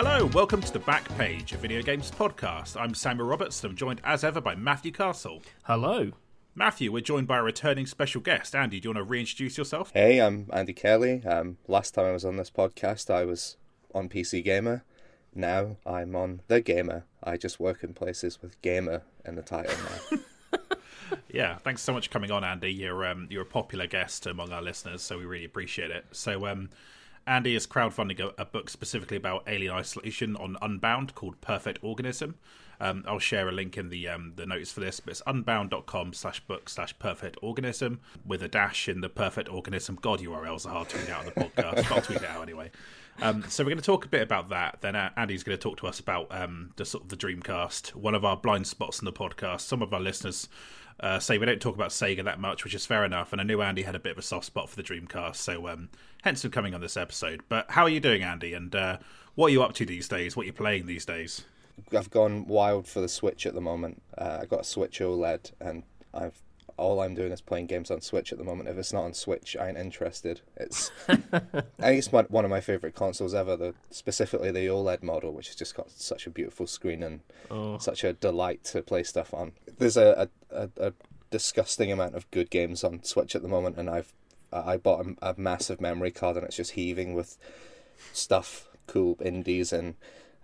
[0.00, 2.80] Hello, welcome to the Back Page, of video games podcast.
[2.80, 5.42] I'm Samuel Roberts, and I'm joined as ever by Matthew Castle.
[5.64, 6.12] Hello.
[6.54, 8.54] Matthew, we're joined by a returning special guest.
[8.54, 9.90] Andy, do you want to reintroduce yourself?
[9.92, 11.24] Hey, I'm Andy Kelly.
[11.26, 13.56] Um, last time I was on this podcast, I was
[13.92, 14.84] on PC Gamer.
[15.34, 17.04] Now I'm on The Gamer.
[17.24, 19.74] I just work in places with Gamer in the title
[20.12, 20.18] now.
[21.28, 22.72] Yeah, thanks so much for coming on, Andy.
[22.72, 26.04] You're um, you're a popular guest among our listeners, so we really appreciate it.
[26.12, 26.70] So, um,
[27.28, 32.36] Andy is crowdfunding a, a book specifically about alien isolation on Unbound called Perfect Organism.
[32.80, 36.12] Um, I'll share a link in the um, the notes for this, but it's unbound.com
[36.12, 39.98] slash book slash perfect organism with a dash in the perfect organism.
[40.00, 42.42] God, URLs are hard to read out on the podcast, but I'll tweet it out
[42.42, 42.70] anyway.
[43.20, 44.80] Um, so we're going to talk a bit about that.
[44.80, 47.96] Then uh, Andy's going to talk to us about um, the sort of the Dreamcast,
[47.96, 49.62] one of our blind spots in the podcast.
[49.62, 50.48] Some of our listeners
[51.00, 53.32] uh, say we don't talk about Sega that much, which is fair enough.
[53.32, 55.68] And I knew Andy had a bit of a soft spot for the Dreamcast, so
[55.68, 55.88] um,
[56.22, 57.42] hence him coming on this episode.
[57.48, 58.54] But how are you doing, Andy?
[58.54, 58.98] And uh,
[59.34, 60.36] what are you up to these days?
[60.36, 61.44] What are you playing these days?
[61.96, 64.02] I've gone wild for the Switch at the moment.
[64.16, 66.40] Uh, I got a Switch OLED, and I've
[66.78, 68.68] all I'm doing is playing games on Switch at the moment.
[68.68, 70.40] If it's not on Switch, I ain't interested.
[70.56, 73.56] It's I think it's my, one of my favorite consoles ever.
[73.56, 77.20] The specifically the OLED model, which has just got such a beautiful screen and
[77.50, 77.78] Oh.
[77.78, 79.52] such a delight to play stuff on.
[79.78, 80.92] There's a, a, a,
[81.30, 84.12] disgusting amount of good games on Switch at the moment, and I've
[84.52, 87.36] I bought a, a massive memory card, and it's just heaving with
[88.12, 89.94] stuff, cool indies, and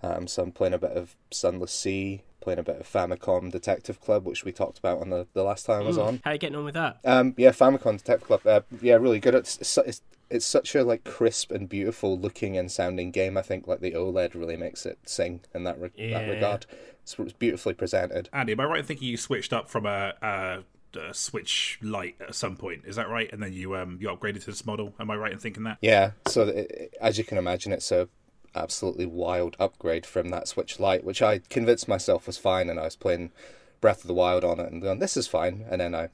[0.05, 4.01] um, so I'm playing a bit of Sunless Sea, playing a bit of Famicom Detective
[4.01, 6.21] Club, which we talked about on the, the last time I was on.
[6.25, 6.99] How are you getting on with that?
[7.05, 8.47] Um, yeah, Famicom Detective Club.
[8.47, 9.35] Uh, yeah, really good.
[9.35, 13.37] It's, it's it's it's such a like crisp and beautiful looking and sounding game.
[13.37, 16.27] I think like the OLED really makes it sing in that re- that Yeah.
[16.27, 16.67] regard.
[17.03, 18.29] It's, it's beautifully presented.
[18.33, 22.17] Andy, am I right in thinking you switched up from a, a, a Switch Lite
[22.21, 22.83] at some point?
[22.87, 23.31] Is that right?
[23.33, 24.95] And then you um you upgraded to this model.
[24.99, 25.77] Am I right in thinking that?
[25.83, 28.09] Yeah, so it, it- as you can imagine, it's a
[28.55, 32.85] absolutely wild upgrade from that Switch Lite, which I convinced myself was fine, and I
[32.85, 33.33] was playing
[33.81, 36.09] Breath of the Wild on it and going, "This is fine," and then I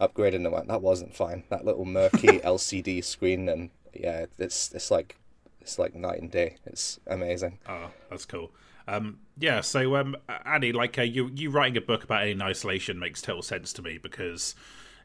[0.00, 4.90] upgraded and went, "That wasn't fine." That little murky LCD screen, and yeah, it's it's
[4.90, 5.16] like
[5.60, 6.56] it's like night and day.
[6.66, 7.58] It's amazing.
[7.68, 8.52] Oh, that's cool.
[8.86, 12.98] Um, yeah, so um, Andy, like uh, you, you writing a book about alien isolation
[12.98, 14.54] makes total sense to me because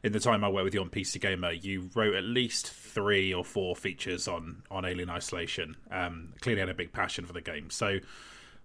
[0.02, 3.34] in the time I worked with you on PC Gamer, you wrote at least three
[3.34, 5.76] or four features on on alien isolation.
[5.90, 7.70] Um, clearly, had a big passion for the game.
[7.70, 7.98] So,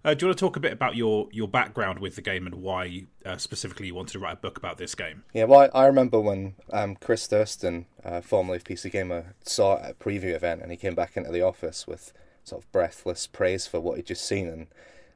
[0.04, 2.46] uh, do you want to talk a bit about your your background with the game
[2.46, 5.24] and why uh, specifically you wanted to write a book about this game?
[5.34, 9.82] Yeah, well, I, remember when um, Chris Thurston, uh, formerly of PC Gamer, saw it
[9.82, 12.12] at a preview event, and he came back into the office with
[12.44, 14.68] sort of breathless praise for what he'd just seen, and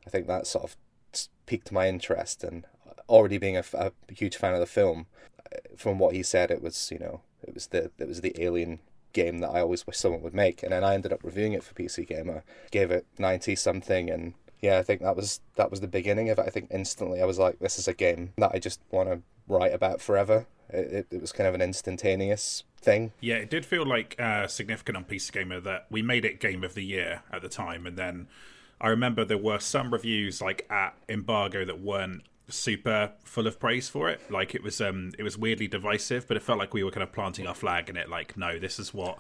[0.07, 0.77] I think that sort of
[1.47, 2.45] piqued my interest.
[2.45, 2.67] And
[3.11, 5.07] already being a huge fan of the film,
[5.53, 8.41] uh, from what he said, it was you know it was the it was the
[8.43, 8.79] Alien
[9.13, 11.65] game that I always wish someone would make, and then I ended up reviewing it
[11.65, 15.81] for PC Gamer, gave it ninety something, and yeah, I think that was that was
[15.81, 16.47] the beginning of it.
[16.47, 19.21] I think instantly I was like, this is a game that I just want to
[19.49, 20.47] write about forever.
[20.69, 23.13] It, it, it was kind of an instantaneous thing.
[23.21, 26.63] Yeah, it did feel like uh, significant on PC Gamer that we made it Game
[26.63, 28.29] of the Year at the time, and then
[28.81, 33.89] I remember there were some reviews like at Embargo that weren't super full of praise
[33.89, 34.21] for it.
[34.31, 37.03] Like it was, um, it was weirdly divisive, but it felt like we were kind
[37.03, 38.09] of planting our flag in it.
[38.09, 39.19] Like, no, this is what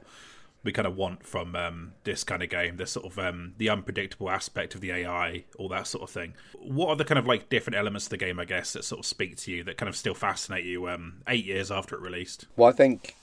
[0.63, 2.77] we kind of want from um, this kind of game.
[2.77, 6.35] This sort of um, the unpredictable aspect of the AI, all that sort of thing.
[6.59, 9.01] What are the kind of like different elements of the game, I guess, that sort
[9.01, 12.01] of speak to you that kind of still fascinate you um, eight years after it
[12.01, 12.47] released?
[12.57, 13.17] Well, I think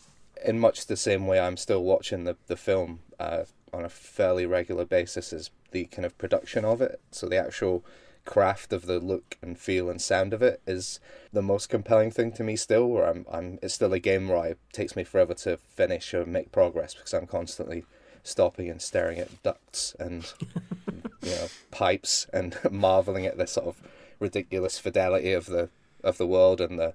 [0.46, 4.46] in much the same way I'm still watching the the film uh, on a fairly
[4.46, 7.00] regular basis is the kind of production of it.
[7.12, 7.86] So the actual
[8.28, 11.00] craft of the look and feel and sound of it is
[11.34, 14.46] the most compelling thing to me still where I'm I'm it's still a game where
[14.46, 17.86] it takes me forever to finish or make progress because I'm constantly
[18.24, 20.32] stopping and staring at ducts and
[21.24, 23.82] you know pipes and marveling at the sort of
[24.20, 25.70] ridiculous fidelity of the
[26.04, 26.94] of the world and the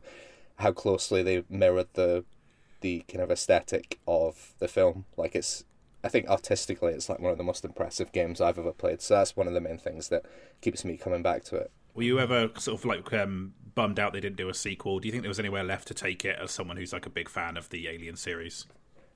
[0.57, 2.25] how closely they mirrored the
[2.83, 5.07] the kind of aesthetic of the film.
[5.17, 5.65] Like it's,
[6.05, 9.01] I think artistically, it's like one of the most impressive games I've ever played.
[9.01, 10.25] So that's one of the main things that
[10.61, 11.71] keeps me coming back to it.
[11.95, 14.99] Were you ever sort of like um, bummed out they didn't do a sequel?
[14.99, 17.11] Do you think there was anywhere left to take it as someone who's like a
[17.11, 18.67] big fan of the Alien series?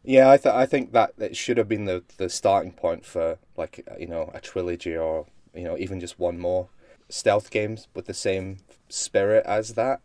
[0.05, 3.39] Yeah, I th- I think that it should have been the the starting point for
[3.57, 6.69] like you know a trilogy or you know even just one more
[7.09, 8.59] stealth games with the same
[8.89, 10.01] spirit as that.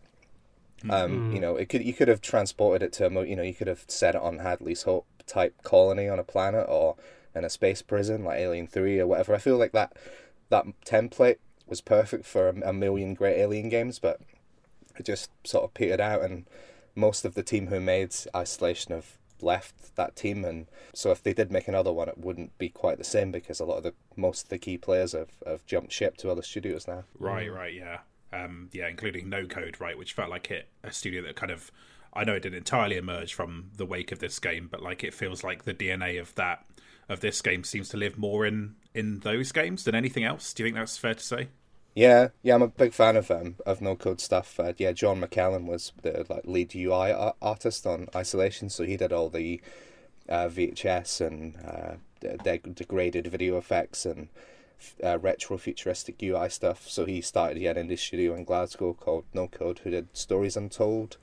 [0.90, 3.44] Um, you know, it could you could have transported it to a mo- you know
[3.44, 6.96] you could have set it on Hadley's Hope type colony on a planet or
[7.36, 9.36] in a space prison like Alien Three or whatever.
[9.36, 9.94] I feel like that
[10.50, 11.38] that template
[11.68, 14.20] was perfect for a, a million great Alien games, but
[14.98, 16.46] it just sort of petered out, and
[16.96, 21.34] most of the team who made Isolation have left that team, and so if they
[21.34, 23.94] did make another one, it wouldn't be quite the same because a lot of the
[24.16, 27.06] most of the key players have, have jumped ship to other studios now.
[27.18, 28.00] Right, right, yeah,
[28.34, 31.72] um, yeah, including No Code, right, which felt like it a studio that kind of
[32.14, 35.14] I know it didn't entirely emerge from the wake of this game, but like it
[35.14, 36.66] feels like the DNA of that
[37.08, 40.54] of this game seems to live more in in those games than anything else.
[40.54, 41.48] Do you think that's fair to say?
[41.94, 44.60] Yeah, yeah, I'm a big fan of um, of no code stuff.
[44.60, 49.12] Uh, yeah, Jon McKellan was the like lead UI artist on Isolation, so he did
[49.12, 49.62] all the
[50.30, 51.96] uh, VHS and uh,
[52.44, 54.30] de- degraded video effects and
[55.04, 56.88] uh, retro futuristic UI stuff.
[56.88, 60.58] So he started yeah, an indie studio in Glasgow called No Code, who did Stories
[60.58, 61.18] Untold.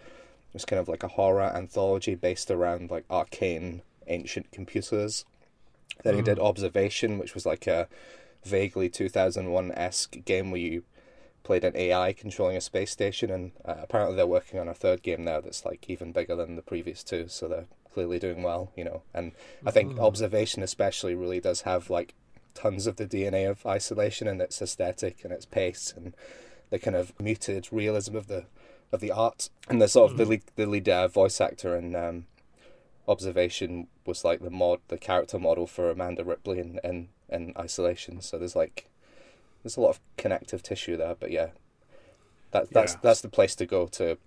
[0.49, 5.25] It was kind of like a horror anthology based around like arcane ancient computers.
[6.05, 6.45] Then he did mm.
[6.45, 7.89] Observation, which was like a
[8.45, 10.85] vaguely 2001 esque game where you
[11.43, 15.03] played an AI controlling a space station, and uh, apparently they're working on a third
[15.03, 18.71] game now that's like even bigger than the previous two, so they're clearly doing well,
[18.77, 19.03] you know.
[19.13, 19.33] And
[19.67, 19.99] I think mm.
[20.01, 22.15] Observation especially really does have like
[22.59, 26.15] tons of the DNA of isolation and its aesthetic and its pace and
[26.71, 28.45] the kind of muted realism of the
[28.91, 30.19] of the art and the sort of mm.
[30.19, 32.27] the lead, the lead uh, voice actor and um,
[33.07, 38.21] observation was like the mod the character model for Amanda Ripley in, in in isolation.
[38.21, 38.89] So there's like
[39.63, 41.15] there's a lot of connective tissue there.
[41.15, 41.51] But yeah,
[42.51, 43.01] that that's yeah.
[43.03, 44.19] that's the place to go to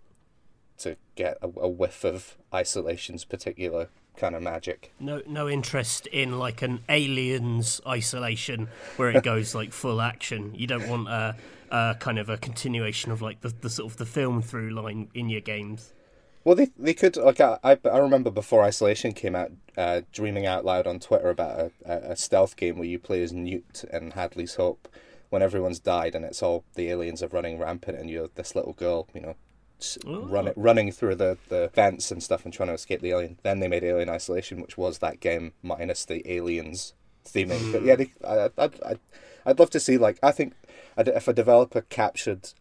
[0.80, 4.92] to get a, a whiff of isolation's particular kind of magic.
[5.00, 8.68] No, no interest in like an aliens isolation
[8.98, 10.54] where it goes like full action.
[10.56, 11.36] You don't want a,
[11.70, 15.10] a kind of a continuation of like the, the sort of the film through line
[15.14, 15.94] in your games.
[16.44, 20.66] Well, they they could like I I remember before Isolation came out, uh, dreaming out
[20.66, 24.56] loud on Twitter about a, a stealth game where you play as Newt and Hadley's
[24.56, 24.88] Hope
[25.30, 28.74] when everyone's died and it's all the aliens are running rampant and you're this little
[28.74, 29.36] girl, you know,
[30.06, 33.38] running running through the, the vents and stuff and trying to escape the alien.
[33.44, 36.94] Then they made Alien Isolation, which was that game minus the aliens
[37.26, 37.72] theming.
[37.72, 39.00] but yeah, they, I, I'd, I'd
[39.46, 40.54] I'd love to see like I think
[40.98, 42.54] if a developer captured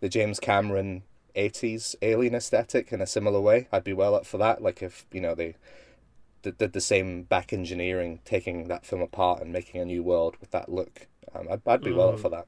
[0.00, 1.02] the James Cameron
[1.34, 3.68] 80s alien aesthetic in a similar way.
[3.72, 4.62] I'd be well up for that.
[4.62, 5.56] Like if, you know, they
[6.42, 10.36] did, did the same back engineering, taking that film apart and making a new world
[10.40, 11.06] with that look.
[11.34, 11.96] Um, I'd, I'd be mm.
[11.96, 12.20] well up mm.
[12.20, 12.46] for that.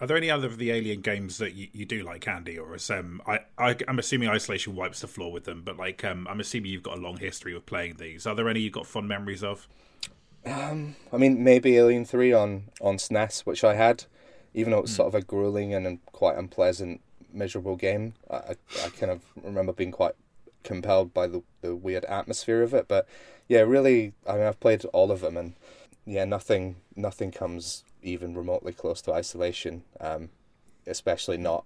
[0.00, 2.74] Are there any other of the Alien games that you, you do like, Andy, or
[2.74, 6.26] is um I, I am assuming Isolation wipes the floor with them, but like um
[6.28, 8.26] I'm assuming you've got a long history of playing these.
[8.26, 9.68] Are there any you've got fond memories of?
[10.46, 14.04] Um, I mean maybe Alien Three on on SNES, which I had,
[14.54, 14.96] even though it was mm.
[14.96, 17.00] sort of a grueling and quite unpleasant
[17.32, 18.14] miserable game.
[18.30, 20.14] I, I kind of remember being quite
[20.62, 22.88] compelled by the, the weird atmosphere of it.
[22.88, 23.06] But
[23.48, 25.54] yeah, really, I mean, I've played all of them, and
[26.06, 29.84] yeah, nothing nothing comes even remotely close to isolation.
[30.00, 30.30] Um,
[30.88, 31.64] especially not,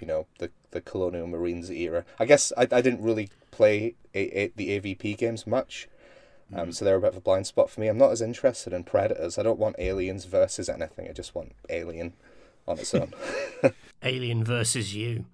[0.00, 2.04] you know, the the Colonial Marines era.
[2.18, 5.88] I guess I I didn't really play a, a, the AVP games much.
[6.54, 6.74] Um, mm.
[6.74, 7.88] so they're a bit of a blind spot for me.
[7.88, 9.38] I'm not as interested in Predators.
[9.38, 11.08] I don't want aliens versus anything.
[11.08, 12.12] I just want Alien
[12.68, 13.14] on its own.
[14.02, 15.24] Alien versus you.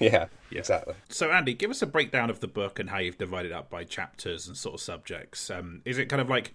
[0.00, 0.94] yeah, yeah, exactly.
[1.08, 3.84] So, Andy, give us a breakdown of the book and how you've divided up by
[3.84, 5.50] chapters and sort of subjects.
[5.50, 6.52] Um, is it kind of like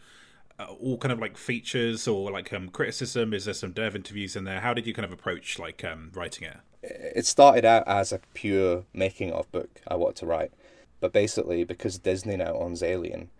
[0.59, 3.33] uh, all kind of like features or like um, criticism?
[3.33, 4.61] Is there some dev interviews in there?
[4.61, 6.57] How did you kind of approach like um, writing it?
[6.83, 10.51] It started out as a pure making of book I wanted to write,
[10.99, 13.31] but basically because Disney now owns Alien,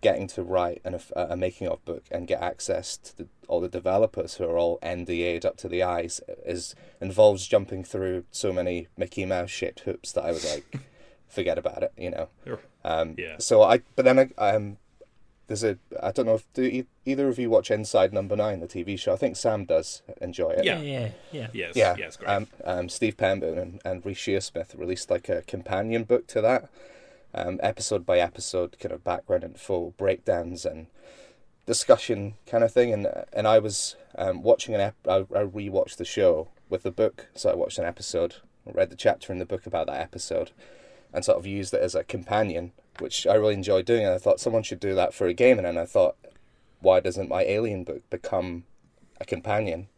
[0.00, 3.60] getting to write an, a, a making of book and get access to the, all
[3.60, 8.52] the developers who are all NDA'd up to the eyes is involves jumping through so
[8.52, 10.80] many Mickey Mouse shit hoops that I was like,
[11.28, 12.28] forget about it, you know.
[12.84, 13.36] Um, yeah.
[13.38, 14.76] So I, but then I, um,
[15.48, 18.68] there's a I don't know if do either of you watch Inside Number Nine, the
[18.68, 19.14] TV show.
[19.14, 20.64] I think Sam does enjoy it.
[20.64, 21.48] Yeah, yeah, yeah.
[21.52, 22.28] Yes, yeah, yeah, great.
[22.28, 26.68] Um, um, Steve Pemberton and, and Reece Shearsmith released like a companion book to that
[27.34, 30.86] um, episode by episode kind of background and full breakdowns and
[31.64, 32.92] discussion kind of thing.
[32.92, 36.90] And and I was um, watching an ep- I, I rewatched the show with the
[36.90, 38.36] book, so I watched an episode,
[38.66, 40.50] read the chapter in the book about that episode,
[41.12, 44.04] and sort of used it as a companion, which I really enjoyed doing.
[44.04, 46.16] And I thought someone should do that for a game, and then I thought,
[46.80, 48.64] why doesn't my Alien book become
[49.20, 49.88] a companion?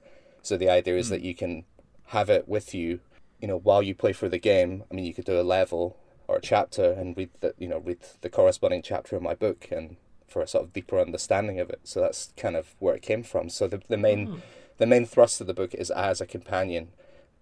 [0.42, 1.11] So the idea is mm.
[1.11, 1.64] that you can
[2.07, 3.00] have it with you,
[3.40, 4.85] you know, while you play for the game.
[4.90, 5.97] I mean, you could do a level
[6.30, 9.66] or a chapter and read the you know read the corresponding chapter of my book
[9.73, 9.97] and
[10.28, 11.80] for a sort of deeper understanding of it.
[11.83, 13.49] So that's kind of where it came from.
[13.50, 14.40] So the the main mm.
[14.78, 16.88] the main thrust of the book is as a companion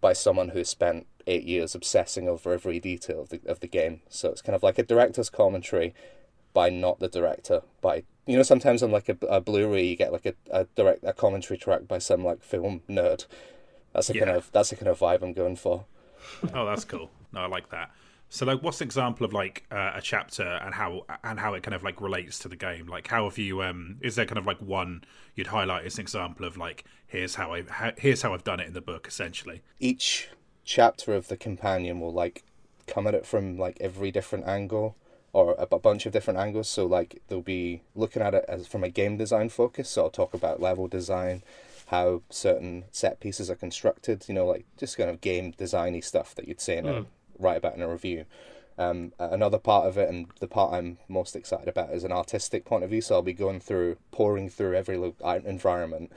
[0.00, 4.01] by someone who spent eight years obsessing over every detail of the of the game.
[4.09, 5.95] So it's kind of like a director's commentary
[6.53, 7.63] by not the director.
[7.81, 11.05] By you know sometimes on like a, a Blu-ray you get like a, a direct
[11.05, 13.27] a commentary track by some like film nerd.
[13.93, 14.25] That's the yeah.
[14.25, 15.85] kind of that's the kind of vibe I'm going for.
[16.55, 17.11] oh, that's cool.
[17.33, 17.91] No, I like that.
[18.31, 21.63] So, like, what's an example of like uh, a chapter and how and how it
[21.63, 22.87] kind of like relates to the game?
[22.87, 23.63] Like, how have you?
[23.63, 25.05] Um, is there kind of like one
[25.35, 28.61] you'd highlight as an example of like here's how I how, here's how I've done
[28.61, 29.63] it in the book, essentially.
[29.81, 30.29] Each
[30.69, 32.45] chapter of the companion will like
[32.87, 34.95] come at it from like every different angle
[35.33, 36.69] or a, a bunch of different angles.
[36.69, 39.89] So like they'll be looking at it as from a game design focus.
[39.89, 41.43] So I'll talk about level design,
[41.87, 44.27] how certain set pieces are constructed.
[44.29, 47.07] You know, like just kind of game designy stuff that you'd say in a
[47.39, 48.27] write about in a review.
[48.77, 52.67] Um, another part of it, and the part I'm most excited about, is an artistic
[52.67, 53.01] point of view.
[53.01, 56.13] So I'll be going through, pouring through every environment,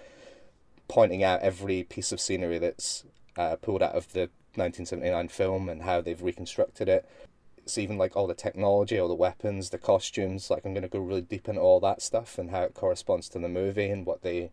[0.89, 3.05] pointing out every piece of scenery that's
[3.37, 7.07] uh, pulled out of the 1979 film and how they've reconstructed it.
[7.57, 10.49] It's even like all the technology, all the weapons, the costumes.
[10.49, 13.29] Like I'm going to go really deep into all that stuff and how it corresponds
[13.29, 14.49] to the movie and what the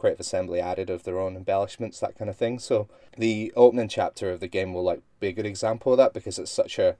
[0.00, 2.58] Creative Assembly added of their own embellishments, that kind of thing.
[2.58, 6.14] So the opening chapter of the game will like be a good example of that
[6.14, 6.96] because it's such a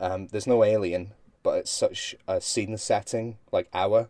[0.00, 4.08] um, there's no alien, but it's such a scene setting like our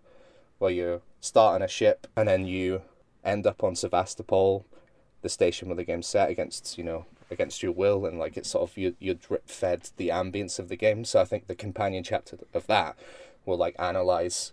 [0.58, 2.82] where you start on a ship and then you
[3.24, 4.66] end up on Sevastopol,
[5.22, 8.50] the station where the game's set against you know against your will and like it's
[8.50, 11.04] sort of you you're drip fed the ambience of the game.
[11.04, 12.98] So I think the companion chapter of that
[13.44, 14.52] will like analyze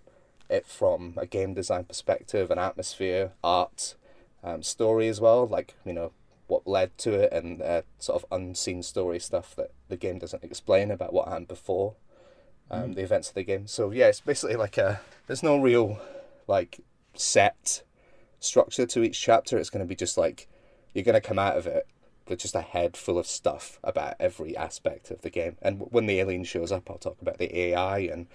[0.50, 3.96] it from a game design perspective, an atmosphere, art,
[4.44, 5.48] um, story as well.
[5.48, 6.12] Like you know
[6.48, 10.44] what led to it and uh, sort of unseen story stuff that the game doesn't
[10.44, 11.96] explain about what happened before
[12.70, 13.68] um, the events of the game.
[13.68, 16.00] So yeah, it's basically like a there's no real
[16.48, 16.82] like
[17.16, 17.84] set
[18.40, 19.58] structure to each chapter.
[19.58, 20.48] It's going to be just like
[20.94, 21.88] you're going to come out of it
[22.28, 25.58] with just a head full of stuff about every aspect of the game.
[25.62, 28.28] And when the alien shows up, I'll talk about the AI and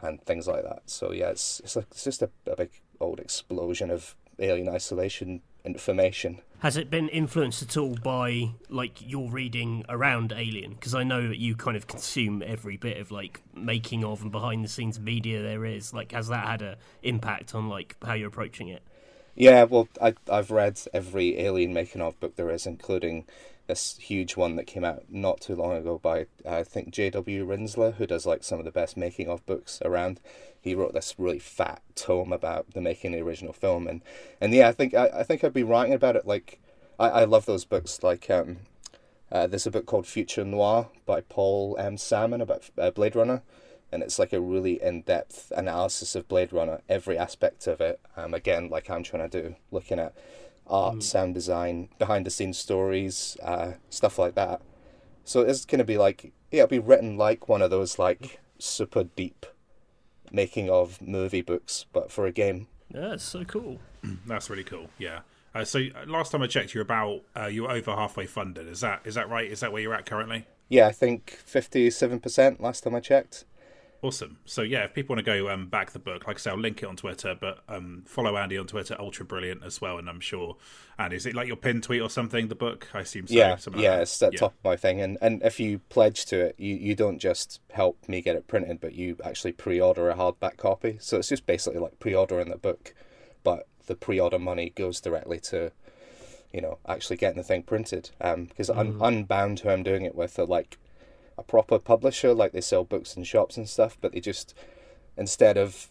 [0.00, 0.82] and things like that.
[0.86, 5.42] So yeah, it's it's, like, it's just a, a big old explosion of alien isolation
[5.64, 6.40] information.
[6.60, 10.72] Has it been influenced at all by like your reading around Alien?
[10.74, 14.32] Because I know that you kind of consume every bit of like making of and
[14.32, 15.94] behind the scenes media there is.
[15.94, 18.82] Like, has that had a impact on like how you're approaching it?
[19.38, 23.24] Yeah, well, I I've read every Alien making of book there is, including
[23.68, 27.46] this huge one that came out not too long ago by I think J.W.
[27.46, 30.20] Rinzler, who does like some of the best making of books around.
[30.60, 34.02] He wrote this really fat tome about the making of the original film, and
[34.40, 36.26] and yeah, I think I, I think I'd be writing about it.
[36.26, 36.58] Like
[36.98, 38.02] I, I love those books.
[38.02, 38.56] Like um,
[39.30, 41.96] uh, there's a book called Future Noir by Paul M.
[41.96, 43.42] Sammon about uh, Blade Runner,
[43.90, 48.00] and it's like a really in-depth analysis of Blade Runner, every aspect of it.
[48.16, 50.14] Um, again, like I'm trying to do, looking at
[50.66, 51.02] art, mm.
[51.02, 54.60] sound design, behind the scenes stories, uh, stuff like that.
[55.24, 58.40] So it's going to be like, yeah, it'll be written like one of those like
[58.58, 59.46] super deep
[60.30, 62.68] making of movie books, but for a game.
[62.92, 63.78] Yeah, it's so cool.
[64.26, 64.88] That's really cool.
[64.98, 65.20] Yeah.
[65.54, 68.68] Uh, so uh, last time I checked, you're about uh, you're over halfway funded.
[68.68, 69.50] Is that is that right?
[69.50, 70.46] Is that where you're at currently?
[70.68, 73.44] Yeah, I think fifty seven percent last time I checked.
[74.00, 74.38] Awesome.
[74.44, 76.58] So yeah, if people want to go um, back the book, like I say, I'll
[76.58, 79.98] link it on Twitter, but um, follow Andy on Twitter, Ultra Brilliant as well.
[79.98, 80.56] And I'm sure,
[80.98, 82.46] and is it like your pin tweet or something?
[82.46, 83.26] The book, I assume.
[83.26, 84.38] So, yeah, yeah, like it's at yeah.
[84.38, 85.00] top of my thing.
[85.00, 88.46] And and if you pledge to it, you you don't just help me get it
[88.46, 90.98] printed, but you actually pre-order a hardback copy.
[91.00, 92.94] So it's just basically like pre-ordering the book,
[93.42, 95.72] but the pre-order money goes directly to,
[96.52, 98.10] you know, actually getting the thing printed.
[98.20, 98.78] Um, because mm.
[98.78, 100.78] Un- Unbound, who I'm doing it with, are like
[101.38, 104.54] a proper publisher, like they sell books in shops and stuff, but they just
[105.16, 105.88] instead of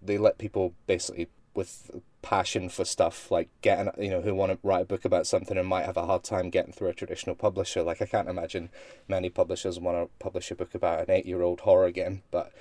[0.00, 1.90] they let people basically with
[2.22, 5.56] passion for stuff like getting you know who want to write a book about something
[5.56, 7.82] and might have a hard time getting through a traditional publisher.
[7.82, 8.68] Like i can't imagine
[9.08, 12.52] many publishers want to publish a book about an eight year old horror game but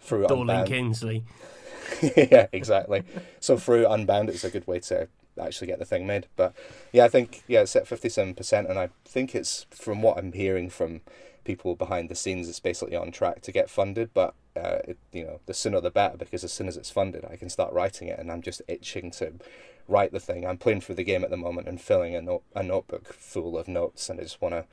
[0.00, 1.24] through Dorling unbound Kingsley.
[2.16, 3.04] yeah exactly.
[3.40, 5.08] So through unbound it's a good way to
[5.40, 6.26] actually get the thing made.
[6.36, 6.54] But
[6.92, 10.68] yeah i think yeah it's at 57% and i think it's from what i'm hearing
[10.68, 11.00] from
[11.44, 15.24] people behind the scenes it's basically on track to get funded but uh, it, you
[15.24, 18.08] know the sooner the better because as soon as it's funded i can start writing
[18.08, 19.32] it and i'm just itching to
[19.88, 22.42] write the thing i'm playing through the game at the moment and filling a, note,
[22.54, 24.64] a notebook full of notes and i just want to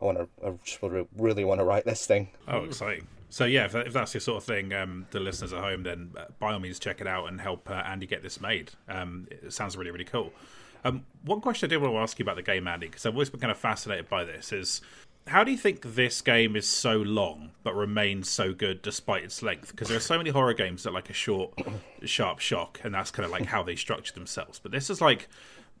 [0.00, 0.78] i want to i just
[1.16, 4.38] really want to write this thing oh exciting so yeah, if, if, that's your sort
[4.38, 7.26] of thing, um, the listeners at home, then uh, by all means check it out
[7.28, 8.70] and help uh, Andy get this made.
[8.88, 10.32] Um, it sounds really really cool.
[10.84, 13.14] Um, one question I did want to ask you about the game, Andy, because I've
[13.14, 14.80] always been kind of fascinated by this, is
[15.28, 19.42] how do you think this game is so long but remains so good despite its
[19.42, 19.70] length?
[19.70, 21.52] Because there are so many horror games that like a short,
[22.04, 24.58] sharp shock, and that's kind of like how they structure themselves.
[24.58, 25.28] But this is like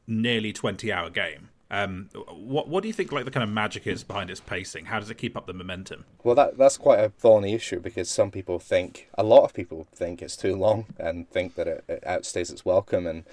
[0.06, 1.50] nearly twenty hour game.
[1.70, 4.86] Um, what what do you think like the kind of magic is behind its pacing?
[4.86, 6.06] How does it keep up the momentum?
[6.24, 9.86] Well, that that's quite a thorny issue because some people think a lot of people
[9.94, 13.24] think it's too long and think that it, it outstays its welcome, and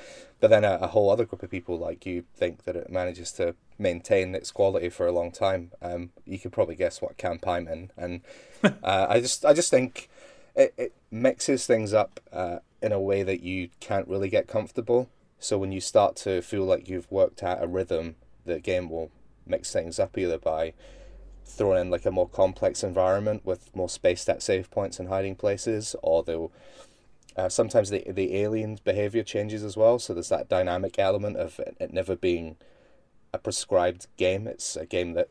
[0.42, 3.32] but then a, a, whole other group of people like you think that it manages
[3.34, 5.72] to maintain its quality for a long time.
[5.82, 8.22] Um, you could probably guess what camp I'm in, and
[8.63, 10.10] uh, I just I just think
[10.55, 15.10] it, it mixes things up uh, in a way that you can't really get comfortable.
[15.39, 18.15] So when you start to feel like you've worked out a rhythm,
[18.46, 19.12] the game will
[19.46, 20.74] mix things up either by
[21.46, 25.36] throwing in like a more complex environment with more spaced out save points and hiding
[25.36, 26.51] places, or they'll
[27.36, 30.00] uh, sometimes the the alien's behavior changes as well.
[30.00, 32.55] So there's that dynamic element of it, it never being
[33.36, 34.48] a prescribed game.
[34.48, 35.30] It's a game that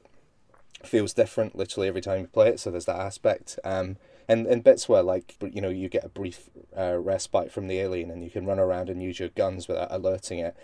[0.85, 2.61] feels different literally every time you play it.
[2.61, 3.59] So there's that aspect.
[3.65, 3.97] Um,
[4.29, 7.79] and and bits where like you know you get a brief uh, respite from the
[7.79, 10.57] alien and you can run around and use your guns without alerting it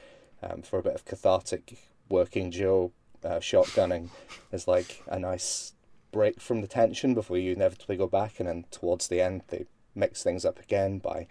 [0.43, 1.79] um, for a bit of cathartic
[2.09, 2.93] working Joe
[3.25, 4.09] uh, shotgunning
[4.51, 5.75] is like a nice
[6.11, 9.67] break from the tension before you inevitably go back and then towards the end they
[9.95, 11.27] mix things up again by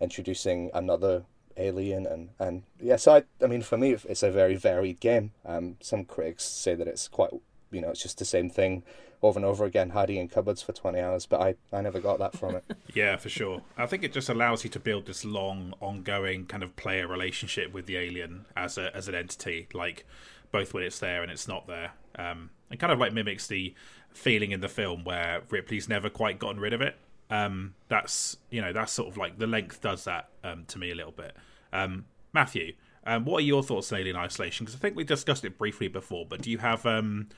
[0.00, 1.24] introducing another
[1.58, 5.32] alien and and yeah so I, I mean for me it's a very varied game.
[5.44, 7.30] Um some critics say that it's quite
[7.70, 8.82] you know it's just the same thing
[9.20, 12.18] over and over again hiding in cupboards for 20 hours but i i never got
[12.20, 12.64] that from it.
[12.94, 13.62] Yeah for sure.
[13.76, 17.72] I think it just allows you to build this long ongoing kind of player relationship
[17.72, 20.06] with the alien as a as an entity like
[20.50, 21.92] both when it's there and it's not there.
[22.18, 23.74] Um and kind of like mimics the
[24.12, 26.96] feeling in the film where ripley's never quite gotten rid of it
[27.30, 30.90] um that's you know that's sort of like the length does that um to me
[30.90, 31.36] a little bit
[31.72, 32.72] um matthew
[33.08, 34.66] um, what are your thoughts on Alien Isolation?
[34.66, 37.28] Because I think we discussed it briefly before, but do you have um,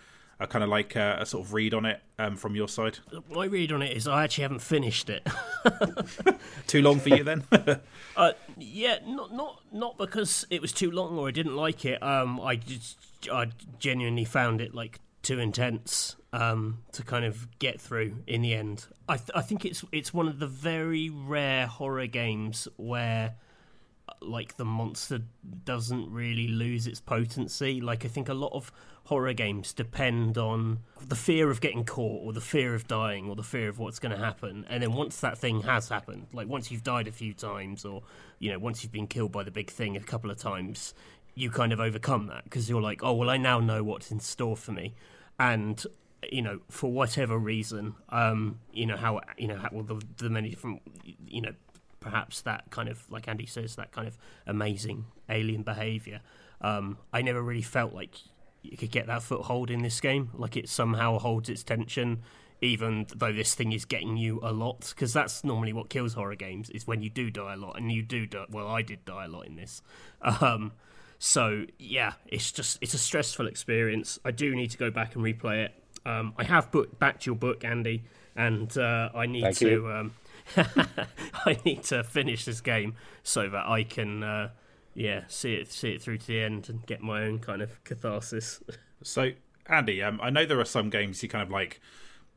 [0.40, 2.98] a kind of like a, a sort of read on it um, from your side?
[3.30, 5.24] My read on it is I actually haven't finished it.
[6.66, 7.44] too long for you then?
[8.16, 12.02] uh, yeah, not not not because it was too long or I didn't like it.
[12.02, 12.98] Um, I just
[13.30, 13.46] I
[13.78, 18.86] genuinely found it like too intense um, to kind of get through in the end.
[19.08, 23.34] I th- I think it's it's one of the very rare horror games where
[24.20, 25.20] like the monster
[25.64, 27.80] doesn't really lose its potency.
[27.80, 28.72] Like I think a lot of
[29.04, 33.34] horror games depend on the fear of getting caught or the fear of dying or
[33.34, 34.66] the fear of what's going to happen.
[34.68, 38.02] And then once that thing has happened, like once you've died a few times or
[38.38, 40.94] you know once you've been killed by the big thing a couple of times,
[41.40, 44.20] you kind of overcome that because you're like, oh well, I now know what's in
[44.20, 44.94] store for me,
[45.38, 45.82] and
[46.30, 50.28] you know for whatever reason, um, you know how you know how well, the, the
[50.28, 50.82] many different
[51.26, 51.52] you know
[51.98, 56.20] perhaps that kind of like Andy says that kind of amazing alien behavior.
[56.60, 58.16] Um, I never really felt like
[58.62, 60.30] you could get that foothold in this game.
[60.34, 62.22] Like it somehow holds its tension,
[62.60, 64.92] even though this thing is getting you a lot.
[64.94, 67.90] Because that's normally what kills horror games is when you do die a lot, and
[67.90, 68.44] you do die.
[68.50, 69.82] Well, I did die a lot in this.
[70.22, 70.72] Um,
[71.22, 74.18] so yeah, it's just it's a stressful experience.
[74.24, 75.74] I do need to go back and replay it.
[76.06, 78.04] Um, I have booked back to your book, Andy,
[78.34, 79.92] and uh, I need Thank to.
[79.92, 80.14] Um,
[81.46, 84.50] I need to finish this game so that I can, uh,
[84.94, 87.84] yeah, see it see it through to the end and get my own kind of
[87.84, 88.62] catharsis.
[89.02, 89.30] So,
[89.66, 91.80] Andy, um, I know there are some games you kind of like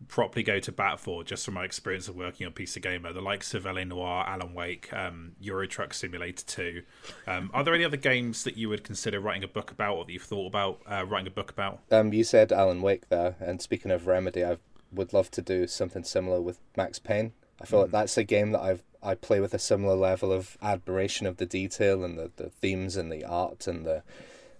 [0.07, 3.21] properly go to bat for, just from my experience of working on PC Gamer, the
[3.21, 6.81] likes of LA Noire, Alan Wake, um, Euro Truck Simulator 2.
[7.27, 10.05] Um, are there any other games that you would consider writing a book about or
[10.05, 11.79] that you've thought about uh, writing a book about?
[11.91, 14.57] Um, you said Alan Wake there, and speaking of Remedy, I
[14.91, 17.33] would love to do something similar with Max Payne.
[17.61, 17.81] I feel mm.
[17.83, 21.37] like that's a game that I've I play with a similar level of admiration of
[21.37, 24.01] the detail and the, the themes and the art and the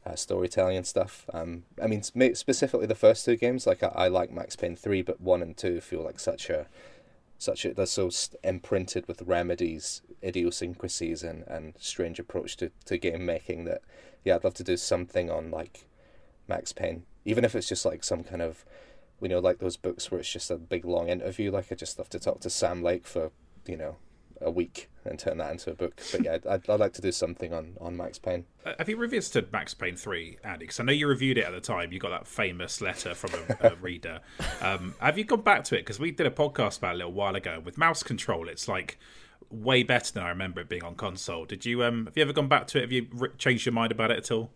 [0.06, 1.26] uh, storytelling and stuff.
[1.34, 5.02] Um, I mean, specifically the first two games, like I, I like Max Payne three,
[5.02, 6.68] but one and two feel like such a
[7.38, 8.10] such a they're so
[8.44, 13.82] imprinted with Remedy's, idiosyncrasies, and, and strange approach to, to game making that
[14.24, 15.86] yeah, I'd love to do something on like
[16.48, 18.66] Max Payne, even if it's just like some kind of
[19.24, 21.50] you know, like those books where it's just a big long interview.
[21.50, 23.32] Like I just love to talk to Sam Lake for,
[23.66, 23.96] you know,
[24.44, 26.02] a week and turn that into a book.
[26.12, 28.46] But yeah, I'd, I'd like to do something on, on Max Payne.
[28.66, 30.60] Uh, have you revisited Max Payne 3, Andy?
[30.60, 31.92] Because I know you reviewed it at the time.
[31.92, 34.22] You got that famous letter from a, a reader.
[34.62, 35.80] Um, have you gone back to it?
[35.80, 37.62] Because we did a podcast about it a little while ago.
[37.64, 38.98] With mouse control, it's like
[39.50, 41.46] way better than I remember it being on console.
[41.46, 42.82] Did you um have you ever gone back to it?
[42.82, 44.50] Have you re- changed your mind about it at all?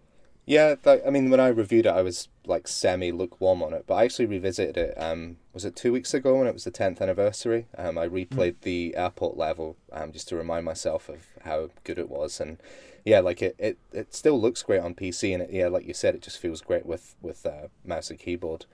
[0.48, 3.84] Yeah, that, I mean, when I reviewed it, I was like semi lukewarm on it,
[3.86, 4.94] but I actually revisited it.
[4.96, 7.68] Um, was it two weeks ago when it was the tenth anniversary?
[7.78, 8.62] Um, I replayed mm.
[8.62, 12.60] the airport level um, just to remind myself of how good it was, and
[13.04, 15.94] yeah, like it, it, it still looks great on PC, and it, yeah, like you
[15.94, 18.66] said, it just feels great with with uh, mouse and keyboard.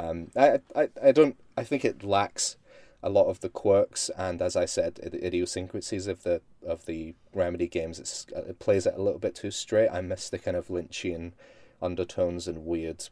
[0.00, 2.56] Um, I, I, I don't, I think it lacks
[3.02, 7.14] a lot of the quirks and, as I said, the idiosyncrasies of the of the
[7.32, 7.98] Remedy games.
[7.98, 9.88] It's, it plays it a little bit too straight.
[9.88, 11.32] I miss the kind of Lynchian
[11.80, 13.04] undertones and weird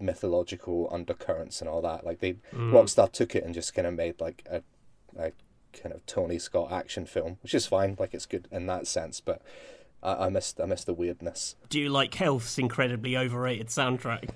[0.00, 2.04] mythological undercurrents and all that.
[2.04, 2.72] Like they mm.
[2.72, 4.62] Rockstar took it and just kind of made like a,
[5.16, 5.32] a
[5.72, 7.96] kind of Tony Scott action film, which is fine.
[7.98, 9.42] Like it's good in that sense, but
[10.02, 11.54] I, I missed I missed the weirdness.
[11.68, 14.30] Do you like Health's incredibly overrated soundtrack?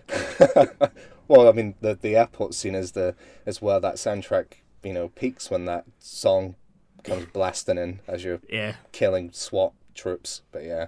[1.27, 3.15] Well, I mean, the the airport scene is the
[3.47, 6.55] is where that soundtrack you know peaks when that song
[7.03, 8.75] comes blasting in as you're Yeah.
[8.93, 10.43] killing SWAT troops.
[10.53, 10.87] But yeah,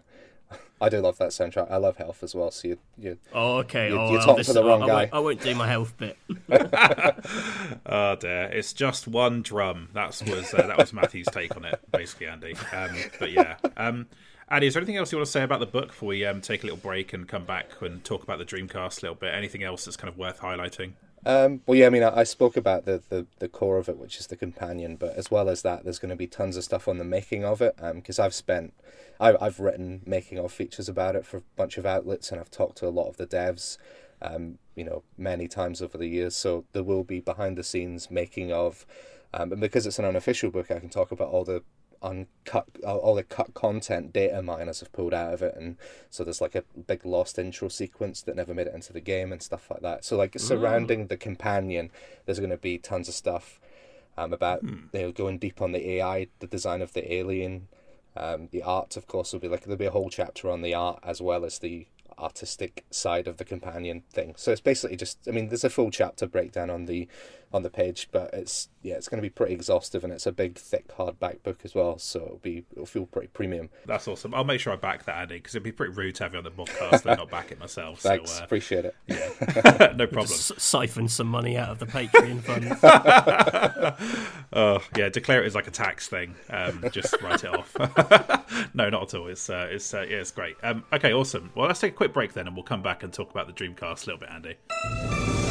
[0.80, 1.70] I do love that soundtrack.
[1.70, 2.50] I love Health as well.
[2.50, 3.88] So you you Oh, okay.
[3.88, 4.94] You- oh, you well, talked this to the wrong I, I guy.
[4.94, 6.16] won't, I won't do my health bit.
[7.86, 9.88] Oh dear, it's just one drum.
[9.94, 12.54] That was uh, that was Matthew's take on it, basically, Andy.
[12.72, 14.06] Um, but yeah, um,
[14.48, 16.40] Andy, is there anything else you want to say about the book before we um,
[16.40, 19.34] take a little break and come back and talk about the Dreamcast a little bit?
[19.34, 20.92] Anything else that's kind of worth highlighting?
[21.24, 23.98] Um, well, yeah, I mean, I, I spoke about the, the, the core of it,
[23.98, 26.64] which is the companion, but as well as that, there's going to be tons of
[26.64, 27.76] stuff on the making of it.
[27.94, 28.74] Because I've spent,
[29.18, 32.50] I, I've written making of features about it for a bunch of outlets, and I've
[32.50, 33.76] talked to a lot of the devs,
[34.22, 36.36] um, you know, many times over the years.
[36.36, 38.86] So there will be behind the scenes making of,
[39.34, 41.62] um, and because it's an unofficial book, I can talk about all the
[42.02, 45.76] uncut all all the cut content data miners have pulled out of it and
[46.10, 49.32] so there's like a big lost intro sequence that never made it into the game
[49.32, 50.04] and stuff like that.
[50.04, 51.90] So like surrounding the companion
[52.24, 53.60] there's going to be tons of stuff
[54.18, 57.68] um, about you know going deep on the ai the design of the alien
[58.16, 60.74] um, the art of course will be like there'll be a whole chapter on the
[60.74, 61.86] art as well as the
[62.18, 64.34] artistic side of the companion thing.
[64.36, 67.08] So it's basically just i mean there's a full chapter breakdown on the
[67.56, 70.32] on the page but it's yeah it's going to be pretty exhaustive and it's a
[70.32, 74.34] big thick hardback book as well so it'll be it'll feel pretty premium That's awesome.
[74.34, 76.38] I'll make sure I back that, Andy, because it'd be pretty rude to have you
[76.38, 78.00] on the podcast and not back it myself.
[78.00, 79.28] thanks So, appreciate it Yeah,
[79.96, 80.24] no problem.
[80.24, 83.96] S- siphon some money out of the Patreon fund.
[84.52, 86.34] Oh, yeah, declare it as like a tax thing.
[86.48, 87.74] Um, just write it off.
[88.74, 89.26] no, not at all.
[89.28, 90.56] It's uh, it's uh, yeah, it's great.
[90.62, 91.50] Um, okay, awesome.
[91.54, 93.52] Well, let's take a quick break then, and we'll come back and talk about the
[93.52, 95.45] Dreamcast a little bit, Andy.